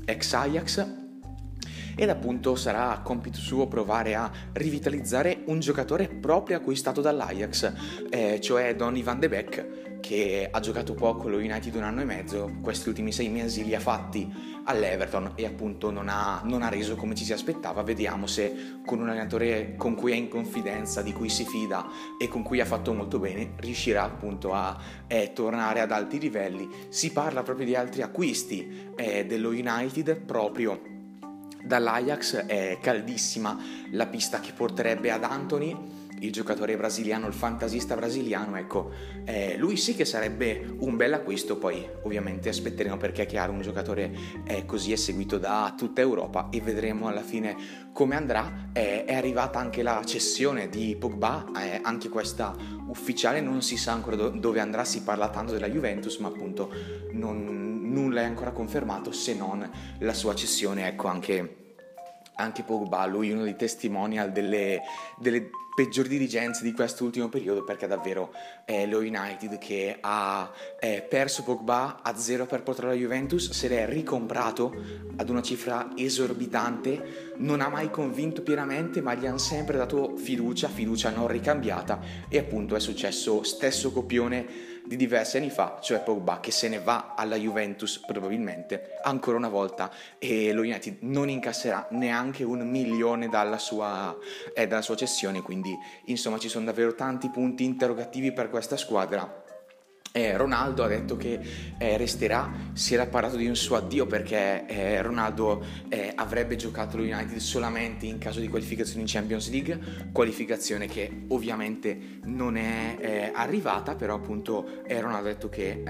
ex 0.05 0.33
Ajax, 0.33 0.87
ed 1.95 2.09
appunto 2.09 2.55
sarà 2.55 3.01
compito 3.03 3.39
suo 3.39 3.65
provare 3.65 4.13
a 4.13 4.31
rivitalizzare 4.53 5.41
un 5.45 5.59
giocatore 5.61 6.07
proprio 6.09 6.57
acquistato 6.57 7.01
dall'Ajax, 7.01 7.73
eh, 8.11 8.39
cioè 8.39 8.75
Donny 8.75 9.01
van 9.01 9.19
de 9.19 9.29
Beek 9.29 9.91
che 10.03 10.49
ha 10.51 10.59
giocato 10.59 10.95
poco 10.95 11.29
lo 11.29 11.37
United 11.37 11.73
un 11.75 11.83
anno 11.83 12.01
e 12.01 12.03
mezzo, 12.03 12.57
questi 12.61 12.89
ultimi 12.89 13.13
sei 13.13 13.29
mesi 13.29 13.63
li 13.63 13.73
ha 13.73 13.79
fatti 13.79 14.29
all'Everton 14.65 15.31
e 15.35 15.45
appunto 15.45 15.91
non 15.91 16.09
ha, 16.09 16.41
non 16.43 16.61
ha 16.61 16.67
reso 16.67 16.97
come 16.97 17.15
ci 17.15 17.23
si 17.23 17.31
aspettava. 17.31 17.83
Vediamo 17.83 18.27
se 18.27 18.81
con 18.85 18.99
un 18.99 19.07
allenatore 19.07 19.75
con 19.77 19.95
cui 19.95 20.11
è 20.11 20.15
in 20.15 20.27
confidenza, 20.27 21.01
di 21.01 21.13
cui 21.13 21.29
si 21.29 21.45
fida 21.45 21.87
e 22.19 22.27
con 22.27 22.43
cui 22.43 22.59
ha 22.59 22.65
fatto 22.65 22.93
molto 22.93 23.17
bene, 23.17 23.53
riuscirà 23.55 24.03
appunto 24.03 24.53
a 24.53 24.77
eh, 25.07 25.31
tornare 25.33 25.79
ad 25.79 25.93
alti 25.93 26.19
livelli. 26.19 26.67
Si 26.89 27.13
parla 27.13 27.41
proprio 27.41 27.65
di 27.65 27.75
altri 27.75 28.01
acquisti 28.01 28.91
eh, 28.97 29.25
dello 29.25 29.49
United 29.49 30.19
proprio 30.19 30.81
dall'Ajax, 31.63 32.45
è 32.45 32.77
caldissima 32.81 33.57
la 33.91 34.07
pista 34.07 34.41
che 34.41 34.51
porterebbe 34.51 35.11
ad 35.11 35.23
Anthony 35.23 36.02
il 36.19 36.31
giocatore 36.31 36.77
brasiliano, 36.77 37.27
il 37.27 37.33
fantasista 37.33 37.95
brasiliano, 37.95 38.57
ecco, 38.57 38.91
eh, 39.25 39.55
lui 39.57 39.77
sì 39.77 39.95
che 39.95 40.05
sarebbe 40.05 40.75
un 40.79 40.95
bel 40.95 41.13
acquisto, 41.13 41.57
poi 41.57 41.85
ovviamente 42.03 42.49
aspetteremo 42.49 42.97
perché 42.97 43.23
è 43.23 43.25
chiaro, 43.25 43.51
un 43.51 43.61
giocatore 43.61 44.11
eh, 44.45 44.65
così 44.65 44.93
è 44.93 44.95
seguito 44.95 45.37
da 45.37 45.73
tutta 45.77 46.01
Europa 46.01 46.47
e 46.49 46.61
vedremo 46.61 47.07
alla 47.07 47.21
fine 47.21 47.55
come 47.91 48.15
andrà. 48.15 48.69
Eh, 48.73 49.05
è 49.05 49.13
arrivata 49.13 49.59
anche 49.59 49.83
la 49.83 50.01
cessione 50.05 50.69
di 50.69 50.95
Pogba, 50.97 51.51
eh, 51.57 51.79
anche 51.81 52.09
questa 52.09 52.55
ufficiale, 52.87 53.41
non 53.41 53.61
si 53.61 53.77
sa 53.77 53.91
ancora 53.91 54.15
do- 54.15 54.29
dove 54.29 54.59
andrà, 54.59 54.85
si 54.85 55.03
parla 55.03 55.29
tanto 55.29 55.53
della 55.53 55.69
Juventus, 55.69 56.17
ma 56.17 56.29
appunto 56.29 56.71
non, 57.11 57.81
nulla 57.81 58.21
è 58.21 58.25
ancora 58.25 58.51
confermato 58.51 59.11
se 59.11 59.33
non 59.35 59.69
la 59.99 60.13
sua 60.13 60.33
cessione, 60.33 60.87
ecco 60.87 61.07
anche 61.07 61.57
anche 62.35 62.63
Pogba, 62.63 63.05
lui 63.05 63.31
uno 63.31 63.43
dei 63.43 63.55
testimonial 63.55 64.31
delle, 64.31 64.81
delle 65.19 65.49
peggiori 65.73 66.09
dirigenze 66.09 66.63
di 66.63 66.71
quest'ultimo 66.71 67.29
periodo 67.29 67.63
perché 67.63 67.87
davvero 67.87 68.33
è 68.65 68.85
lo 68.85 68.99
United 68.99 69.57
che 69.57 69.97
ha 69.99 70.51
perso 71.07 71.43
Pogba 71.43 71.99
a 72.01 72.15
zero 72.15 72.45
per 72.45 72.63
portare 72.63 72.89
la 72.89 72.93
Juventus, 72.93 73.51
se 73.51 73.67
l'è 73.67 73.87
ricomprato 73.87 74.73
ad 75.15 75.29
una 75.29 75.41
cifra 75.41 75.89
esorbitante, 75.95 77.33
non 77.37 77.61
ha 77.61 77.69
mai 77.69 77.89
convinto 77.89 78.41
pienamente 78.41 79.01
ma 79.01 79.13
gli 79.15 79.25
hanno 79.25 79.37
sempre 79.37 79.77
dato 79.77 80.15
fiducia, 80.15 80.67
fiducia 80.67 81.09
non 81.09 81.27
ricambiata 81.27 81.99
e 82.29 82.37
appunto 82.37 82.75
è 82.75 82.79
successo 82.79 83.43
stesso 83.43 83.91
copione 83.91 84.71
di 84.85 84.97
diversi 84.97 85.37
anni 85.37 85.49
fa, 85.49 85.79
cioè 85.81 86.01
Pogba 86.01 86.39
che 86.41 86.51
se 86.51 86.67
ne 86.67 86.79
va 86.79 87.13
alla 87.15 87.37
Juventus 87.37 87.99
probabilmente 88.05 88.97
ancora 89.03 89.37
una 89.37 89.47
volta 89.47 89.89
e 90.19 90.51
lo 90.51 90.61
United 90.61 90.97
non 91.01 91.29
incasserà 91.29 91.87
neanche 91.91 92.43
un 92.43 92.69
milione 92.69 93.29
dalla 93.29 93.57
sua, 93.57 94.15
eh, 94.53 94.67
dalla 94.67 94.81
sua 94.81 94.95
cessione, 94.95 95.41
quindi 95.41 95.73
insomma 96.05 96.37
ci 96.37 96.49
sono 96.49 96.65
davvero 96.65 96.95
tanti 96.95 97.29
punti 97.29 97.63
interrogativi 97.63 98.33
per 98.33 98.49
questa 98.53 98.77
squadra 98.77 99.41
eh, 100.15 100.37
Ronaldo 100.37 100.83
ha 100.83 100.87
detto 100.87 101.17
che 101.17 101.39
eh, 101.75 101.97
resterà, 101.97 102.69
si 102.73 102.93
era 102.93 103.07
parlato 103.07 103.35
di 103.35 103.47
un 103.47 103.55
suo 103.55 103.77
addio 103.77 104.05
perché 104.05 104.67
eh, 104.67 105.01
Ronaldo 105.01 105.65
eh, 105.89 106.11
avrebbe 106.13 106.55
giocato 106.55 106.97
lo 106.97 107.01
United 107.01 107.35
solamente 107.37 108.05
in 108.05 108.19
caso 108.19 108.39
di 108.39 108.47
qualificazione 108.47 109.01
in 109.01 109.07
Champions 109.07 109.49
League, 109.49 109.79
qualificazione 110.11 110.85
che 110.85 111.23
ovviamente 111.29 112.19
non 112.25 112.57
è 112.57 112.97
eh, 112.99 113.31
arrivata, 113.33 113.95
però 113.95 114.13
appunto 114.13 114.83
eh, 114.85 115.01
Ronaldo 115.01 115.29
ha 115.29 115.31
detto 115.31 115.49
che 115.49 115.81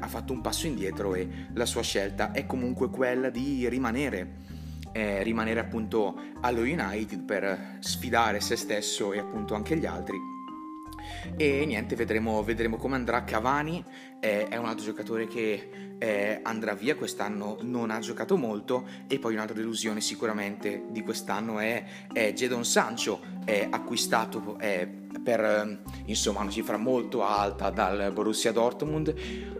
ha 0.00 0.08
fatto 0.08 0.32
un 0.32 0.40
passo 0.40 0.66
indietro 0.66 1.14
e 1.14 1.28
la 1.52 1.66
sua 1.66 1.82
scelta 1.82 2.32
è 2.32 2.46
comunque 2.46 2.88
quella 2.88 3.28
di 3.28 3.68
rimanere. 3.68 4.54
rimanere 4.94 5.60
appunto 5.60 6.18
allo 6.40 6.62
United 6.62 7.24
per 7.24 7.76
sfidare 7.80 8.40
se 8.40 8.56
stesso 8.56 9.12
e 9.12 9.18
appunto 9.18 9.54
anche 9.54 9.76
gli 9.76 9.84
altri 9.84 10.35
e 11.36 11.64
niente, 11.66 11.96
vedremo, 11.96 12.42
vedremo 12.42 12.76
come 12.76 12.96
andrà. 12.96 13.24
Cavani 13.24 13.84
eh, 14.20 14.48
è 14.48 14.56
un 14.56 14.66
altro 14.66 14.84
giocatore 14.84 15.26
che 15.26 15.94
eh, 15.98 16.40
andrà 16.42 16.74
via, 16.74 16.94
quest'anno 16.94 17.58
non 17.62 17.90
ha 17.90 17.98
giocato 18.00 18.36
molto 18.36 18.86
e 19.06 19.18
poi 19.18 19.34
un'altra 19.34 19.54
delusione 19.54 20.00
sicuramente 20.00 20.84
di 20.90 21.02
quest'anno 21.02 21.58
è, 21.58 21.84
è 22.12 22.32
Jadon 22.32 22.64
Sancho, 22.64 23.20
è 23.44 23.66
acquistato 23.70 24.56
per 25.22 25.40
ehm, 25.40 25.78
insomma 26.06 26.40
una 26.40 26.50
cifra 26.50 26.76
molto 26.76 27.24
alta 27.24 27.70
dal 27.70 28.12
Borussia 28.12 28.52
Dortmund. 28.52 29.14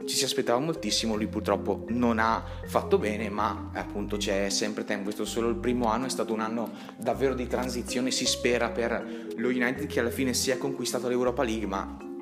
Ci 0.07 0.15
si 0.15 0.25
aspettava 0.25 0.59
moltissimo 0.59 1.17
lui 1.17 1.27
purtroppo 1.27 1.85
non 1.89 2.19
ha 2.19 2.45
fatto 2.67 2.99
bene 2.99 3.29
ma 3.29 3.71
appunto 3.73 4.17
c'è 4.17 4.49
sempre 4.51 4.85
tempo 4.85 5.05
questo 5.05 5.23
è 5.23 5.27
solo 5.27 5.49
il 5.49 5.57
primo 5.57 5.87
anno 5.87 6.07
è 6.07 6.11
stato 6.11 6.33
un 6.33 6.41
anno 6.41 6.71
davvero 6.97 7.35
di 7.35 7.47
transizione 7.47 8.11
si 8.11 8.25
spera 8.27 8.71
per 8.71 9.27
lo 9.37 9.49
United 9.49 9.87
che 9.87 10.01
alla 10.01 10.11
fine 10.11 10.33
sia 10.33 10.59
conquistato 10.59 11.09
l'Europa 11.09 11.43
League 11.43 11.67
ma 11.67 12.15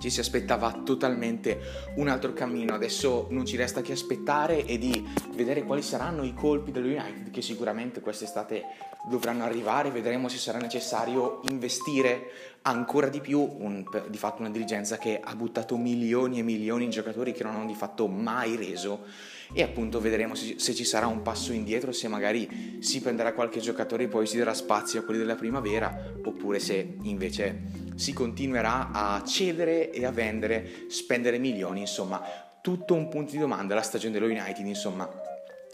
ci 0.00 0.08
si 0.08 0.18
aspettava 0.18 0.80
totalmente 0.82 1.60
un 1.96 2.08
altro 2.08 2.32
cammino. 2.32 2.74
Adesso 2.74 3.26
non 3.30 3.44
ci 3.44 3.56
resta 3.56 3.82
che 3.82 3.92
aspettare 3.92 4.64
e 4.64 4.78
di 4.78 5.06
vedere 5.34 5.62
quali 5.62 5.82
saranno 5.82 6.24
i 6.24 6.32
colpi 6.32 6.72
dello 6.72 6.86
United, 6.86 7.30
che 7.30 7.42
sicuramente 7.42 8.00
quest'estate 8.00 8.64
dovranno 9.08 9.44
arrivare. 9.44 9.90
Vedremo 9.90 10.28
se 10.28 10.38
sarà 10.38 10.58
necessario 10.58 11.40
investire 11.50 12.30
ancora 12.62 13.08
di 13.08 13.20
più. 13.20 13.40
Un, 13.40 13.84
di 14.08 14.16
fatto, 14.16 14.40
una 14.40 14.50
dirigenza 14.50 14.96
che 14.96 15.20
ha 15.22 15.34
buttato 15.36 15.76
milioni 15.76 16.38
e 16.38 16.42
milioni 16.42 16.84
in 16.84 16.90
giocatori 16.90 17.32
che 17.32 17.44
non 17.44 17.54
hanno 17.54 17.66
di 17.66 17.74
fatto 17.74 18.08
mai 18.08 18.56
reso. 18.56 19.04
E 19.52 19.62
appunto 19.62 20.00
vedremo 20.00 20.34
se, 20.34 20.54
se 20.58 20.74
ci 20.74 20.84
sarà 20.84 21.08
un 21.08 21.20
passo 21.20 21.52
indietro, 21.52 21.92
se 21.92 22.08
magari 22.08 22.78
si 22.80 23.00
prenderà 23.00 23.34
qualche 23.34 23.60
giocatore 23.60 24.04
e 24.04 24.08
poi 24.08 24.26
si 24.26 24.38
darà 24.38 24.54
spazio 24.54 25.00
a 25.00 25.02
quelli 25.02 25.18
della 25.18 25.34
primavera, 25.34 26.12
oppure 26.24 26.58
se 26.58 26.96
invece 27.02 27.79
si 28.00 28.14
continuerà 28.14 28.92
a 28.92 29.22
cedere 29.24 29.90
e 29.90 30.06
a 30.06 30.10
vendere, 30.10 30.86
spendere 30.88 31.36
milioni, 31.36 31.80
insomma, 31.80 32.22
tutto 32.62 32.94
un 32.94 33.08
punto 33.08 33.32
di 33.32 33.38
domanda 33.38 33.74
la 33.74 33.82
stagione 33.82 34.14
dello 34.14 34.24
United, 34.24 34.64
insomma, 34.64 35.06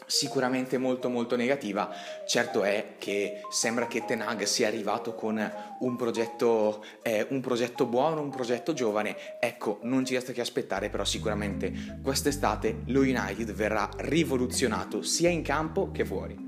sicuramente 0.07 0.77
molto 0.77 1.09
molto 1.09 1.37
negativa. 1.37 1.89
Certo 2.27 2.65
è 2.65 2.95
che 2.99 3.43
sembra 3.49 3.87
che 3.87 4.05
Tenag 4.05 4.43
sia 4.43 4.67
arrivato 4.67 5.15
con 5.15 5.39
un 5.79 5.97
progetto, 5.97 6.85
eh, 7.03 7.29
un 7.31 7.41
progetto 7.41 7.87
buono, 7.87 8.23
un 8.23 8.31
progetto 8.31 8.73
giovane. 8.73 9.39
Ecco, 9.39 9.79
non 9.83 10.05
ci 10.05 10.15
resta 10.15 10.33
che 10.33 10.41
aspettare, 10.41 10.91
però 10.91 11.05
sicuramente 11.05 11.73
quest'estate 12.03 12.83
lo 12.87 13.03
United 13.03 13.53
verrà 13.53 13.89
rivoluzionato 13.99 15.01
sia 15.01 15.29
in 15.29 15.43
campo 15.43 15.93
che 15.93 16.05
fuori. 16.05 16.46